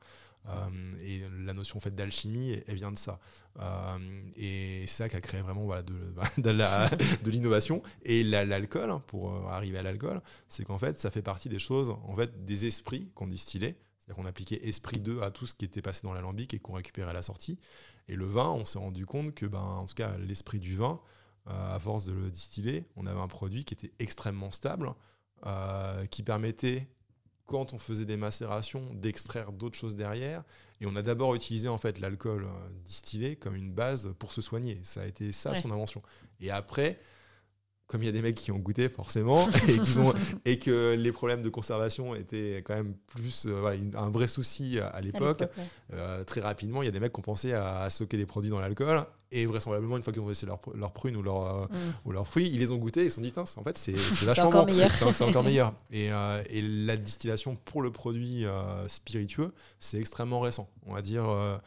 Euh, 0.47 0.97
et 1.01 1.21
la 1.45 1.53
notion 1.53 1.79
en 1.83 1.89
d'alchimie, 1.89 2.61
elle, 2.67 2.75
vient 2.75 2.91
de 2.91 2.97
ça. 2.97 3.19
Euh, 3.59 3.97
et 4.35 4.83
c'est 4.87 5.03
ça 5.03 5.09
qui 5.09 5.15
a 5.15 5.21
créé 5.21 5.41
vraiment 5.41 5.65
voilà, 5.65 5.81
de, 6.37 7.29
l'innovation. 7.29 7.83
Et 8.03 8.23
la- 8.23 8.45
l'alcool, 8.45 8.89
hein, 8.89 9.03
pour 9.07 9.33
euh, 9.33 9.47
arriver 9.47 9.77
à 9.77 9.83
l'alcool, 9.83 10.21
c'est 10.47 10.65
qu'en 10.65 10.77
fait, 10.77 10.97
ça 10.97 11.11
fait 11.11 11.21
partie 11.21 11.49
des 11.49 11.59
choses, 11.59 11.89
en 11.89 12.15
fait, 12.15 12.45
des 12.45 12.65
esprits 12.65 13.09
qu'on 13.15 13.27
distillait. 13.27 13.77
C'est-à-dire 13.99 14.23
qu'on 14.23 14.27
appliquait 14.27 14.67
esprit 14.67 14.99
2 14.99 15.21
à 15.21 15.29
tout 15.29 15.45
ce 15.45 15.53
qui 15.53 15.65
était 15.65 15.81
passé 15.81 16.01
dans 16.03 16.13
l'alambic 16.13 16.53
et 16.53 16.59
qu'on 16.59 16.73
récupérait 16.73 17.11
à 17.11 17.13
la 17.13 17.21
sortie. 17.21 17.59
Et 18.07 18.15
le 18.15 18.25
vin, 18.25 18.49
on 18.49 18.65
s'est 18.65 18.79
rendu 18.79 19.05
compte 19.05 19.35
que, 19.35 19.45
ben, 19.45 19.59
en 19.59 19.85
tout 19.85 19.93
cas, 19.93 20.17
l'esprit 20.17 20.59
du 20.59 20.75
vin, 20.75 20.99
à 21.45 21.79
force 21.79 22.05
de 22.05 22.13
le 22.13 22.29
distiller, 22.29 22.85
on 22.95 23.07
avait 23.07 23.19
un 23.19 23.27
produit 23.27 23.65
qui 23.65 23.73
était 23.73 23.91
extrêmement 23.97 24.51
stable, 24.51 24.93
qui 26.11 26.21
permettait, 26.21 26.87
quand 27.49 27.73
on 27.73 27.77
faisait 27.79 28.05
des 28.05 28.15
macérations, 28.17 28.81
d'extraire 28.93 29.51
d'autres 29.51 29.77
choses 29.77 29.95
derrière. 29.95 30.43
Et 30.81 30.85
on 30.85 30.95
a 30.95 31.01
d'abord 31.01 31.33
utilisé 31.35 31.67
en 31.67 31.77
fait 31.79 31.99
l'alcool 31.99 32.45
euh, 32.45 32.69
distillé 32.85 33.35
comme 33.35 33.55
une 33.55 33.71
base 33.73 34.13
pour 34.19 34.31
se 34.31 34.39
soigner. 34.41 34.79
Ça 34.83 35.01
a 35.01 35.05
été 35.05 35.31
ça 35.31 35.51
Ouais. 35.51 35.61
son 35.61 35.71
invention. 35.71 36.01
Et 36.39 36.51
après, 36.51 36.99
comme 37.87 38.03
il 38.03 38.05
y 38.05 38.09
a 38.09 38.11
des 38.11 38.21
mecs 38.21 38.35
qui 38.35 38.51
ont 38.51 38.59
goûté 38.59 38.87
forcément 38.87 39.49
et, 39.67 39.79
qu'ils 39.79 39.99
ont, 39.99 40.13
et 40.45 40.59
que 40.59 40.93
les 40.97 41.11
problèmes 41.11 41.41
de 41.41 41.49
conservation 41.49 42.13
étaient 42.15 42.57
quand 42.65 42.75
même 42.75 42.93
plus 43.07 43.47
euh, 43.47 43.59
voilà, 43.61 43.77
une- 43.77 43.95
un 43.95 44.11
vrai 44.11 44.27
souci 44.27 44.79
à, 44.79 44.87
à 44.89 45.01
l'époque, 45.01 45.39
ouais. 45.41 45.63
euh, 45.93 46.23
très 46.23 46.39
rapidement, 46.41 46.83
il 46.83 46.85
y 46.85 46.89
a 46.89 46.91
des 46.91 46.99
mecs 46.99 47.11
qui 47.13 47.19
ont 47.19 47.23
pensé 47.23 47.51
à, 47.53 47.79
à 47.81 47.89
stocker 47.89 48.15
des 48.17 48.27
produits 48.27 48.51
dans 48.51 48.59
l'alcool. 48.59 49.03
Et 49.31 49.45
vraisemblablement, 49.45 49.95
une 49.97 50.01
fois 50.03 50.11
qu'ils 50.11 50.21
ont 50.23 50.27
laissé 50.27 50.45
leurs 50.47 50.59
leur 50.73 50.91
prunes 50.91 51.15
ou 51.15 51.21
leurs 51.21 51.43
euh, 51.45 51.65
Mm. 51.67 51.75
ou 52.05 52.11
leurs 52.11 52.27
fruits, 52.27 52.49
ils 52.51 52.59
les 52.59 52.71
ont 52.71 52.77
goûtés 52.77 53.01
et 53.01 53.05
ils 53.05 53.09
se 53.11 53.15
sont 53.17 53.21
dit, 53.21 53.33
en 53.37 53.63
fait, 53.63 53.77
c'est 53.77 53.91
vachement 54.25 54.45
encore 54.45 54.65
bon. 54.65 54.73
meilleur. 54.73 54.91
C'est 54.91 55.23
encore 55.23 55.43
meilleur. 55.43 55.73
Et, 55.91 56.11
euh, 56.11 56.41
et 56.49 56.61
la 56.61 56.97
distillation 56.97 57.55
pour 57.55 57.81
le 57.83 57.91
produit 57.91 58.45
euh, 58.45 58.87
spiritueux, 58.87 59.53
c'est 59.79 59.99
extrêmement 59.99 60.39
récent. 60.39 60.67
On 60.87 60.93
va 60.93 61.01
dire. 61.03 61.25
euh, 61.29 61.57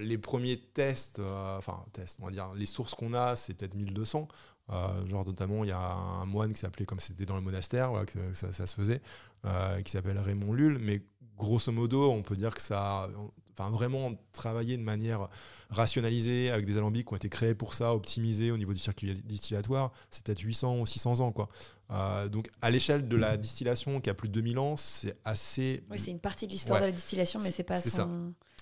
les 0.00 0.16
premiers 0.16 0.56
tests, 0.58 1.18
euh, 1.18 1.58
enfin 1.58 1.84
tests, 1.92 2.18
on 2.22 2.26
va 2.26 2.30
dire 2.30 2.54
les 2.54 2.64
sources 2.66 2.94
qu'on 2.94 3.12
a, 3.12 3.36
c'est 3.36 3.52
peut-être 3.54 3.74
1200. 3.74 4.28
Euh, 4.70 5.06
genre 5.10 5.26
notamment, 5.26 5.62
il 5.62 5.68
y 5.68 5.72
a 5.72 5.78
un 5.78 6.24
moine 6.24 6.54
qui 6.54 6.60
s'appelait 6.60 6.86
comme 6.86 7.00
c'était 7.00 7.26
dans 7.26 7.34
le 7.34 7.42
monastère, 7.42 7.90
voilà, 7.90 8.06
que 8.06 8.18
ça, 8.32 8.50
ça 8.52 8.66
se 8.66 8.74
faisait, 8.74 9.02
euh, 9.44 9.82
qui 9.82 9.90
s'appelle 9.92 10.18
Raymond 10.18 10.54
Lull. 10.54 10.78
Mais 10.78 11.02
grosso 11.36 11.70
modo, 11.70 12.10
on 12.10 12.22
peut 12.22 12.34
dire 12.36 12.54
que 12.54 12.62
ça, 12.62 13.10
enfin 13.56 13.70
vraiment 13.70 14.12
travaillé 14.32 14.76
de 14.76 14.82
manière 14.82 15.28
rationalisée, 15.70 16.50
avec 16.50 16.66
des 16.66 16.76
alambics 16.76 17.06
qui 17.06 17.12
ont 17.12 17.16
été 17.16 17.28
créés 17.28 17.54
pour 17.54 17.74
ça, 17.74 17.94
optimisés 17.94 18.50
au 18.50 18.58
niveau 18.58 18.72
du 18.72 18.78
circuit 18.78 19.14
distillatoire, 19.24 19.92
c'est 20.10 20.24
peut-être 20.24 20.40
800 20.40 20.80
ou 20.80 20.86
600 20.86 21.20
ans. 21.20 21.32
Quoi. 21.32 21.48
Euh, 21.90 22.28
donc 22.28 22.50
à 22.62 22.70
l'échelle 22.70 23.08
de 23.08 23.16
la 23.16 23.36
distillation 23.36 24.00
qui 24.00 24.10
a 24.10 24.14
plus 24.14 24.28
de 24.28 24.34
2000 24.34 24.58
ans, 24.58 24.76
c'est 24.76 25.16
assez... 25.24 25.84
Oui, 25.90 25.98
c'est 25.98 26.10
une 26.10 26.20
partie 26.20 26.46
de 26.46 26.52
l'histoire 26.52 26.80
de 26.80 26.86
la 26.86 26.92
distillation, 26.92 27.40
mais 27.40 27.50
c'est 27.50 27.64
pas 27.64 27.80
son... 27.80 27.88
Ça. 27.90 28.08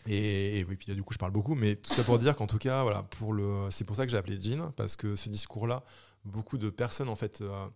Et, 0.08 0.66
oui, 0.68 0.74
puis 0.76 0.92
du 0.94 1.02
coup, 1.02 1.12
je 1.12 1.18
parle 1.18 1.30
beaucoup, 1.30 1.54
mais 1.54 1.76
tout 1.76 1.92
ça 1.94 2.02
pour 2.02 2.18
dire 2.18 2.34
qu'en 2.34 2.48
tout 2.48 2.58
cas, 2.58 2.82
voilà, 2.82 3.04
pour 3.04 3.32
le, 3.32 3.68
c'est 3.70 3.84
pour 3.84 3.94
ça 3.94 4.04
que 4.04 4.10
j'ai 4.10 4.16
appelé 4.16 4.36
Jean, 4.36 4.72
parce 4.72 4.96
que 4.96 5.14
ce 5.14 5.28
discours-là, 5.28 5.84
beaucoup 6.24 6.58
de 6.58 6.70
personnes 6.70 7.08
en 7.08 7.16
fait 7.16 7.40
euh, 7.40 7.66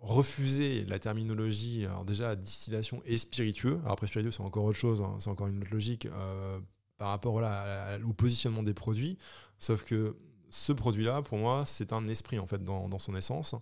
refusaient 0.00 0.84
la 0.86 0.98
terminologie, 0.98 1.86
déjà 2.06 2.36
distillation 2.36 3.02
et 3.04 3.18
spiritueux. 3.18 3.80
Après 3.86 4.06
spiritueux, 4.06 4.30
c'est 4.30 4.42
encore 4.42 4.64
autre 4.64 4.78
chose, 4.78 5.00
hein, 5.00 5.16
c'est 5.18 5.30
encore 5.30 5.48
une 5.48 5.60
autre 5.60 5.72
logique 5.72 6.06
euh, 6.06 6.58
par 6.96 7.08
rapport 7.08 7.40
au 8.06 8.12
positionnement 8.12 8.62
des 8.62 8.74
produits. 8.74 9.18
Sauf 9.58 9.84
que 9.84 10.16
ce 10.50 10.72
produit-là, 10.72 11.22
pour 11.22 11.38
moi, 11.38 11.64
c'est 11.66 11.92
un 11.92 12.06
esprit 12.08 12.38
en 12.38 12.46
fait 12.46 12.62
dans, 12.64 12.88
dans 12.88 12.98
son 12.98 13.16
essence. 13.16 13.54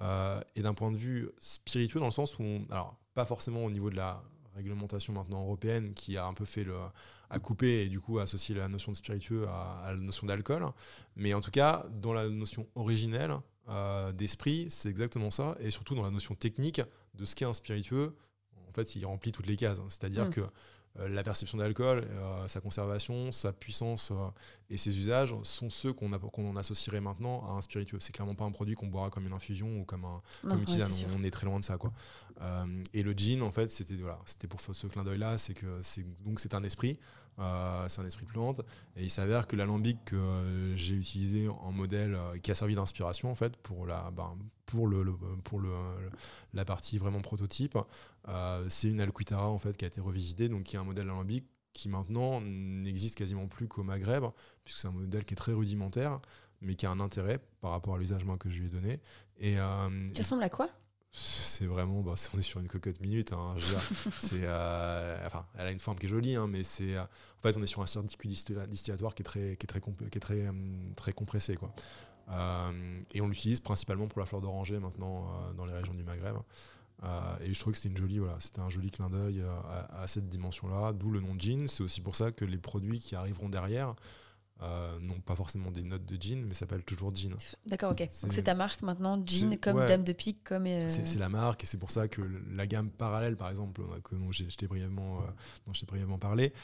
Euh, 0.00 0.40
et 0.54 0.62
d'un 0.62 0.74
point 0.74 0.90
de 0.90 0.96
vue 0.96 1.30
spiritueux, 1.40 2.00
dans 2.00 2.06
le 2.06 2.12
sens 2.12 2.38
où, 2.38 2.42
alors 2.70 2.96
pas 3.14 3.24
forcément 3.24 3.64
au 3.64 3.70
niveau 3.70 3.88
de 3.88 3.96
la 3.96 4.22
réglementation 4.54 5.12
maintenant 5.12 5.42
européenne 5.42 5.94
qui 5.94 6.16
a 6.16 6.26
un 6.26 6.34
peu 6.34 6.44
fait 6.44 6.64
le 6.64 6.74
à 7.28 7.38
couper 7.38 7.82
et 7.82 7.88
du 7.88 8.00
coup 8.00 8.18
associer 8.18 8.54
la 8.54 8.68
notion 8.68 8.92
de 8.92 8.96
spiritueux 8.96 9.46
à, 9.48 9.92
la 9.92 9.96
notion 9.96 10.26
d'alcool. 10.26 10.64
Mais 11.16 11.34
en 11.34 11.40
tout 11.40 11.50
cas, 11.50 11.84
dans 11.90 12.12
la 12.12 12.28
notion 12.28 12.66
originelle 12.74 13.36
euh, 13.68 14.12
d'esprit, 14.12 14.66
c'est 14.70 14.88
exactement 14.88 15.30
ça. 15.30 15.56
Et 15.60 15.70
surtout 15.70 15.94
dans 15.94 16.02
la 16.02 16.10
notion 16.10 16.34
technique 16.34 16.80
de 17.14 17.24
ce 17.24 17.34
qu'est 17.34 17.44
un 17.44 17.54
spiritueux, 17.54 18.14
en 18.68 18.72
fait, 18.72 18.96
il 18.96 19.06
remplit 19.06 19.32
toutes 19.32 19.46
les 19.46 19.56
cases. 19.56 19.80
C'est-à-dire 19.88 20.26
mm. 20.26 20.30
que 20.30 20.40
la 21.08 21.22
perception 21.22 21.58
d'alcool, 21.58 22.06
euh, 22.08 22.48
sa 22.48 22.60
conservation, 22.60 23.32
sa 23.32 23.52
puissance 23.52 24.10
euh, 24.10 24.28
et 24.70 24.76
ses 24.76 24.98
usages 24.98 25.34
sont 25.42 25.70
ceux 25.70 25.92
qu'on 25.92 26.10
qu'on 26.10 26.56
associerait 26.56 27.00
maintenant 27.00 27.44
à 27.46 27.52
un 27.52 27.62
spiritueux. 27.62 27.98
C'est 28.00 28.12
clairement 28.12 28.34
pas 28.34 28.44
un 28.44 28.50
produit 28.50 28.74
qu'on 28.74 28.86
boira 28.86 29.10
comme 29.10 29.26
une 29.26 29.32
infusion 29.32 29.80
ou 29.80 29.84
comme 29.84 30.04
un 30.04 30.22
comme 30.48 30.64
tisane. 30.64 30.90
on, 31.16 31.22
est 31.22 31.30
très 31.30 31.46
loin 31.46 31.60
de 31.60 31.64
ça 31.64 31.76
quoi. 31.76 31.92
et 32.94 33.02
le 33.02 33.12
gin 33.12 33.42
en 33.42 33.50
fait 33.50 33.70
c'était 33.70 33.94
voilà, 33.94 34.18
c'était 34.26 34.48
pour 34.48 34.60
ce 34.60 34.86
clin 34.86 35.04
d'œil 35.04 35.18
là, 35.18 35.38
c'est 35.38 35.54
que 35.54 35.80
c'est 35.82 36.04
donc 36.24 36.40
c'est 36.40 36.54
un 36.54 36.64
esprit 36.64 36.98
euh, 37.38 37.86
c'est 37.88 38.00
un 38.00 38.06
esprit 38.06 38.24
plante. 38.24 38.62
Et 38.96 39.04
il 39.04 39.10
s'avère 39.10 39.46
que 39.46 39.56
l'alambic 39.56 39.98
que 40.06 40.72
j'ai 40.76 40.94
utilisé 40.94 41.48
en 41.48 41.72
modèle 41.72 42.14
euh, 42.14 42.38
qui 42.38 42.50
a 42.50 42.54
servi 42.54 42.74
d'inspiration 42.74 43.30
en 43.30 43.34
fait 43.34 43.56
pour 43.56 43.86
la, 43.86 44.10
ben, 44.10 44.36
pour 44.64 44.86
le, 44.86 45.04
pour 45.44 45.60
le, 45.60 45.70
la 46.54 46.64
partie 46.64 46.98
vraiment 46.98 47.20
prototype, 47.20 47.76
euh, 47.76 47.82
c'est 48.68 48.88
une 48.88 49.00
Alquitara 49.00 49.48
en 49.48 49.58
fait 49.58 49.76
qui 49.76 49.84
a 49.84 49.88
été 49.88 50.00
revisitée, 50.00 50.48
donc 50.48 50.64
qui 50.64 50.76
est 50.76 50.78
un 50.78 50.84
modèle 50.84 51.08
alambic 51.08 51.46
qui 51.72 51.88
maintenant 51.90 52.40
n'existe 52.40 53.16
quasiment 53.16 53.48
plus 53.48 53.68
qu'au 53.68 53.82
Maghreb, 53.82 54.24
puisque 54.64 54.78
c'est 54.78 54.88
un 54.88 54.92
modèle 54.92 55.24
qui 55.24 55.34
est 55.34 55.36
très 55.36 55.52
rudimentaire, 55.52 56.20
mais 56.62 56.74
qui 56.74 56.86
a 56.86 56.90
un 56.90 57.00
intérêt 57.00 57.38
par 57.60 57.72
rapport 57.72 57.94
à 57.94 57.98
l'usage 57.98 58.24
que 58.40 58.48
je 58.48 58.60
lui 58.60 58.68
ai 58.68 58.70
donné. 58.70 59.00
Et, 59.38 59.56
ça 59.56 59.88
ressemble 60.18 60.42
à 60.42 60.48
quoi? 60.48 60.70
C'est 61.18 61.64
vraiment, 61.64 62.02
bah, 62.02 62.14
on 62.34 62.38
est 62.38 62.42
sur 62.42 62.60
une 62.60 62.68
cocotte 62.68 63.00
minute. 63.00 63.32
Hein, 63.32 63.56
c'est, 64.18 64.42
euh, 64.42 65.26
enfin, 65.26 65.46
elle 65.56 65.68
a 65.68 65.70
une 65.70 65.78
forme 65.78 65.98
qui 65.98 66.06
est 66.06 66.08
jolie, 66.10 66.36
hein, 66.36 66.46
mais 66.46 66.62
c'est, 66.62 66.94
euh, 66.94 67.02
en 67.02 67.42
fait, 67.42 67.56
on 67.56 67.62
est 67.62 67.66
sur 67.66 67.80
un 67.80 67.86
circuit 67.86 68.28
distillatoire 68.28 69.14
qui 69.14 69.22
est 69.22 69.24
très, 69.24 69.56
qui 69.56 69.64
est 69.64 69.66
très, 69.66 69.80
qui 69.80 70.18
est 70.18 70.20
très, 70.20 70.50
très 70.94 71.12
compressé, 71.12 71.56
quoi. 71.56 71.74
Euh, 72.28 73.00
et 73.12 73.20
on 73.20 73.28
l'utilise 73.28 73.60
principalement 73.60 74.08
pour 74.08 74.20
la 74.20 74.26
fleur 74.26 74.42
d'oranger 74.42 74.78
maintenant 74.78 75.52
dans 75.56 75.64
les 75.64 75.72
régions 75.72 75.94
du 75.94 76.02
Maghreb. 76.02 76.36
Et 77.02 77.52
je 77.52 77.60
trouve 77.60 77.72
que 77.72 77.78
c'était 77.78 77.90
une 77.90 77.96
jolie, 77.96 78.18
voilà, 78.18 78.36
c'était 78.40 78.60
un 78.60 78.70
joli 78.70 78.90
clin 78.90 79.08
d'œil 79.08 79.42
à, 79.42 80.02
à, 80.02 80.08
cette 80.08 80.28
dimension-là, 80.28 80.92
d'où 80.92 81.10
le 81.10 81.20
nom 81.20 81.34
de 81.34 81.40
jean. 81.40 81.68
C'est 81.68 81.82
aussi 81.82 82.00
pour 82.00 82.16
ça 82.16 82.32
que 82.32 82.44
les 82.44 82.58
produits 82.58 82.98
qui 82.98 83.14
arriveront 83.14 83.48
derrière 83.48 83.94
euh, 84.62 84.98
non 85.02 85.20
pas 85.20 85.36
forcément 85.36 85.70
des 85.70 85.82
notes 85.82 86.06
de 86.06 86.16
jean, 86.20 86.46
mais 86.46 86.54
ça 86.54 86.60
s'appelle 86.60 86.82
toujours 86.82 87.14
jean. 87.14 87.36
D'accord, 87.66 87.92
ok. 87.92 88.08
Donc 88.22 88.32
c'est 88.32 88.44
ta 88.44 88.54
marque 88.54 88.80
maintenant, 88.80 89.22
jean 89.26 89.58
comme 89.58 89.76
Dame 89.86 90.02
de 90.02 90.14
Pique, 90.14 90.42
comme. 90.44 90.66
Euh, 90.66 90.88
c'est 90.88 91.18
la 91.18 91.28
marque 91.28 91.64
et 91.64 91.66
c'est 91.66 91.76
pour 91.76 91.90
ça 91.90 92.08
que 92.08 92.22
la 92.54 92.66
gamme 92.66 92.88
parallèle, 92.90 93.36
par 93.36 93.50
exemple, 93.50 93.82
que 94.02 94.14
dont 94.14 94.32
j'ai 94.32 94.48
brièvement, 94.66 95.20
euh, 95.20 95.72
brièvement 95.86 96.18
parlé, 96.18 96.54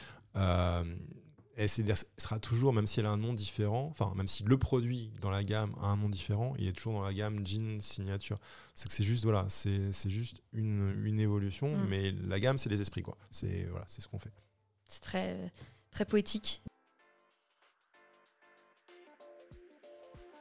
elle 1.57 1.69
sera 1.69 2.39
toujours, 2.39 2.73
même 2.73 2.87
si 2.87 3.01
elle 3.01 3.07
a 3.07 3.11
un 3.11 3.17
nom 3.17 3.35
différent, 3.35 3.87
enfin 3.91 4.13
même 4.17 4.29
si 4.29 4.43
le 4.43 4.57
produit 4.57 5.11
dans 5.21 5.31
la 5.31 5.45
gamme 5.45 5.75
a 5.81 5.87
un 5.87 5.97
nom 5.97 6.09
différent, 6.09 6.55
il 6.59 6.67
est 6.67 6.73
toujours 6.73 6.95
dans 6.95 7.03
la 7.03 7.13
gamme 7.13 7.47
jean 7.47 7.81
signature. 7.81 8.39
C'est 8.75 8.89
que 8.89 8.95
c'est 8.95 9.05
juste 9.05 9.25
voilà, 9.25 9.47
c'est 9.49 9.93
juste 10.09 10.43
une, 10.53 10.95
une 11.05 11.21
évolution, 11.21 11.77
mm. 11.77 11.87
mais 11.89 12.13
la 12.27 12.41
gamme 12.41 12.59
c'est 12.59 12.71
les 12.71 12.81
esprits 12.81 13.03
quoi. 13.03 13.17
C'est 13.31 13.67
voilà, 13.71 13.85
ce 13.89 14.07
qu'on 14.09 14.19
fait. 14.19 14.33
C'est 14.89 15.03
très 15.03 15.53
très 15.91 16.05
poétique. 16.05 16.63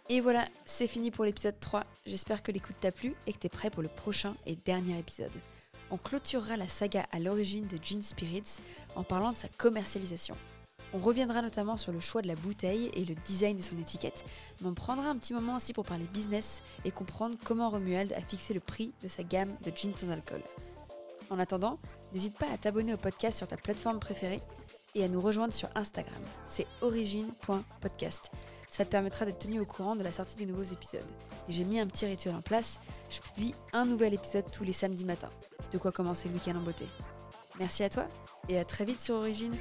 Et 0.10 0.20
voilà, 0.20 0.48
c'est 0.66 0.88
fini 0.88 1.10
pour 1.10 1.24
l'épisode 1.24 1.58
3. 1.60 1.86
J'espère 2.06 2.44
que 2.44 2.52
l'écoute 2.52 2.76
t'a 2.82 2.92
plu 2.92 3.16
et 3.28 3.34
que 3.34 3.38
t'es 3.38 3.50
prêt 3.50 3.70
pour 3.70 3.82
le 3.82 3.88
prochain 3.88 4.36
et 4.46 4.58
dernier 4.58 5.00
épisode. 5.00 5.32
On 5.90 5.98
clôturera 5.98 6.58
la 6.58 6.68
saga 6.68 7.06
à 7.12 7.20
l'origine 7.20 7.68
de 7.68 7.78
Gin 7.82 8.02
Spirits 8.02 8.60
en 8.96 9.04
parlant 9.04 9.32
de 9.32 9.38
sa 9.38 9.48
commercialisation. 9.48 10.36
On 10.94 11.00
reviendra 11.00 11.42
notamment 11.42 11.78
sur 11.78 11.92
le 11.92 12.00
choix 12.00 12.22
de 12.22 12.28
la 12.28 12.36
bouteille 12.36 12.92
et 12.94 13.06
le 13.06 13.16
design 13.26 13.56
de 13.56 13.62
son 13.62 13.78
étiquette, 13.80 14.26
mais 14.60 14.68
on 14.68 14.74
prendra 14.74 15.10
un 15.10 15.18
petit 15.18 15.34
moment 15.34 15.56
aussi 15.56 15.72
pour 15.72 15.86
parler 15.86 16.06
business 16.12 16.64
et 16.84 16.92
comprendre 16.92 17.38
comment 17.46 17.70
Romuald 17.70 18.12
a 18.14 18.22
fixé 18.22 18.54
le 18.54 18.60
prix 18.60 18.92
de 19.02 19.08
sa 19.08 19.24
gamme 19.24 19.56
de 19.64 19.72
gin 19.76 19.96
sans 19.96 20.12
alcool. 20.12 20.42
En 21.30 21.40
attendant, 21.40 21.80
n'hésite 22.14 22.38
pas 22.38 22.52
à 22.52 22.58
t'abonner 22.58 22.94
au 22.94 22.98
podcast 22.98 23.38
sur 23.38 23.48
ta 23.48 23.56
plateforme 23.56 24.00
préférée 24.00 24.42
et 24.96 25.04
à 25.04 25.08
nous 25.08 25.22
rejoindre 25.22 25.54
sur 25.54 25.70
Instagram. 25.76 26.22
C'est 26.46 26.68
origine.podcast. 26.82 28.32
Ça 28.70 28.86
te 28.86 28.90
permettra 28.90 29.26
d'être 29.26 29.40
tenu 29.40 29.60
au 29.60 29.66
courant 29.66 29.96
de 29.96 30.04
la 30.04 30.12
sortie 30.12 30.36
des 30.36 30.46
nouveaux 30.46 30.64
épisodes. 30.64 31.06
Et 31.48 31.54
j'ai 31.54 31.64
mis 31.64 31.80
un 31.80 31.88
petit 31.88 32.06
rituel 32.06 32.36
en 32.36 32.42
place. 32.42 32.82
Je 33.10 33.20
publie 33.20 33.54
un 33.74 33.86
nouvel 33.86 34.14
épisode 34.14 34.50
tous 34.52 34.64
les 34.64 34.74
samedis 34.74 35.06
matins. 35.06 35.32
De 35.72 35.78
quoi 35.78 35.92
commencer 35.92 36.28
le 36.28 36.36
week-end 36.36 36.58
en 36.58 36.62
beauté. 36.62 36.86
Merci 37.60 37.84
à 37.84 37.90
toi 37.90 38.08
et 38.50 38.58
à 38.58 38.66
très 38.66 38.86
vite 38.86 39.00
sur 39.00 39.16
Origine. 39.16 39.56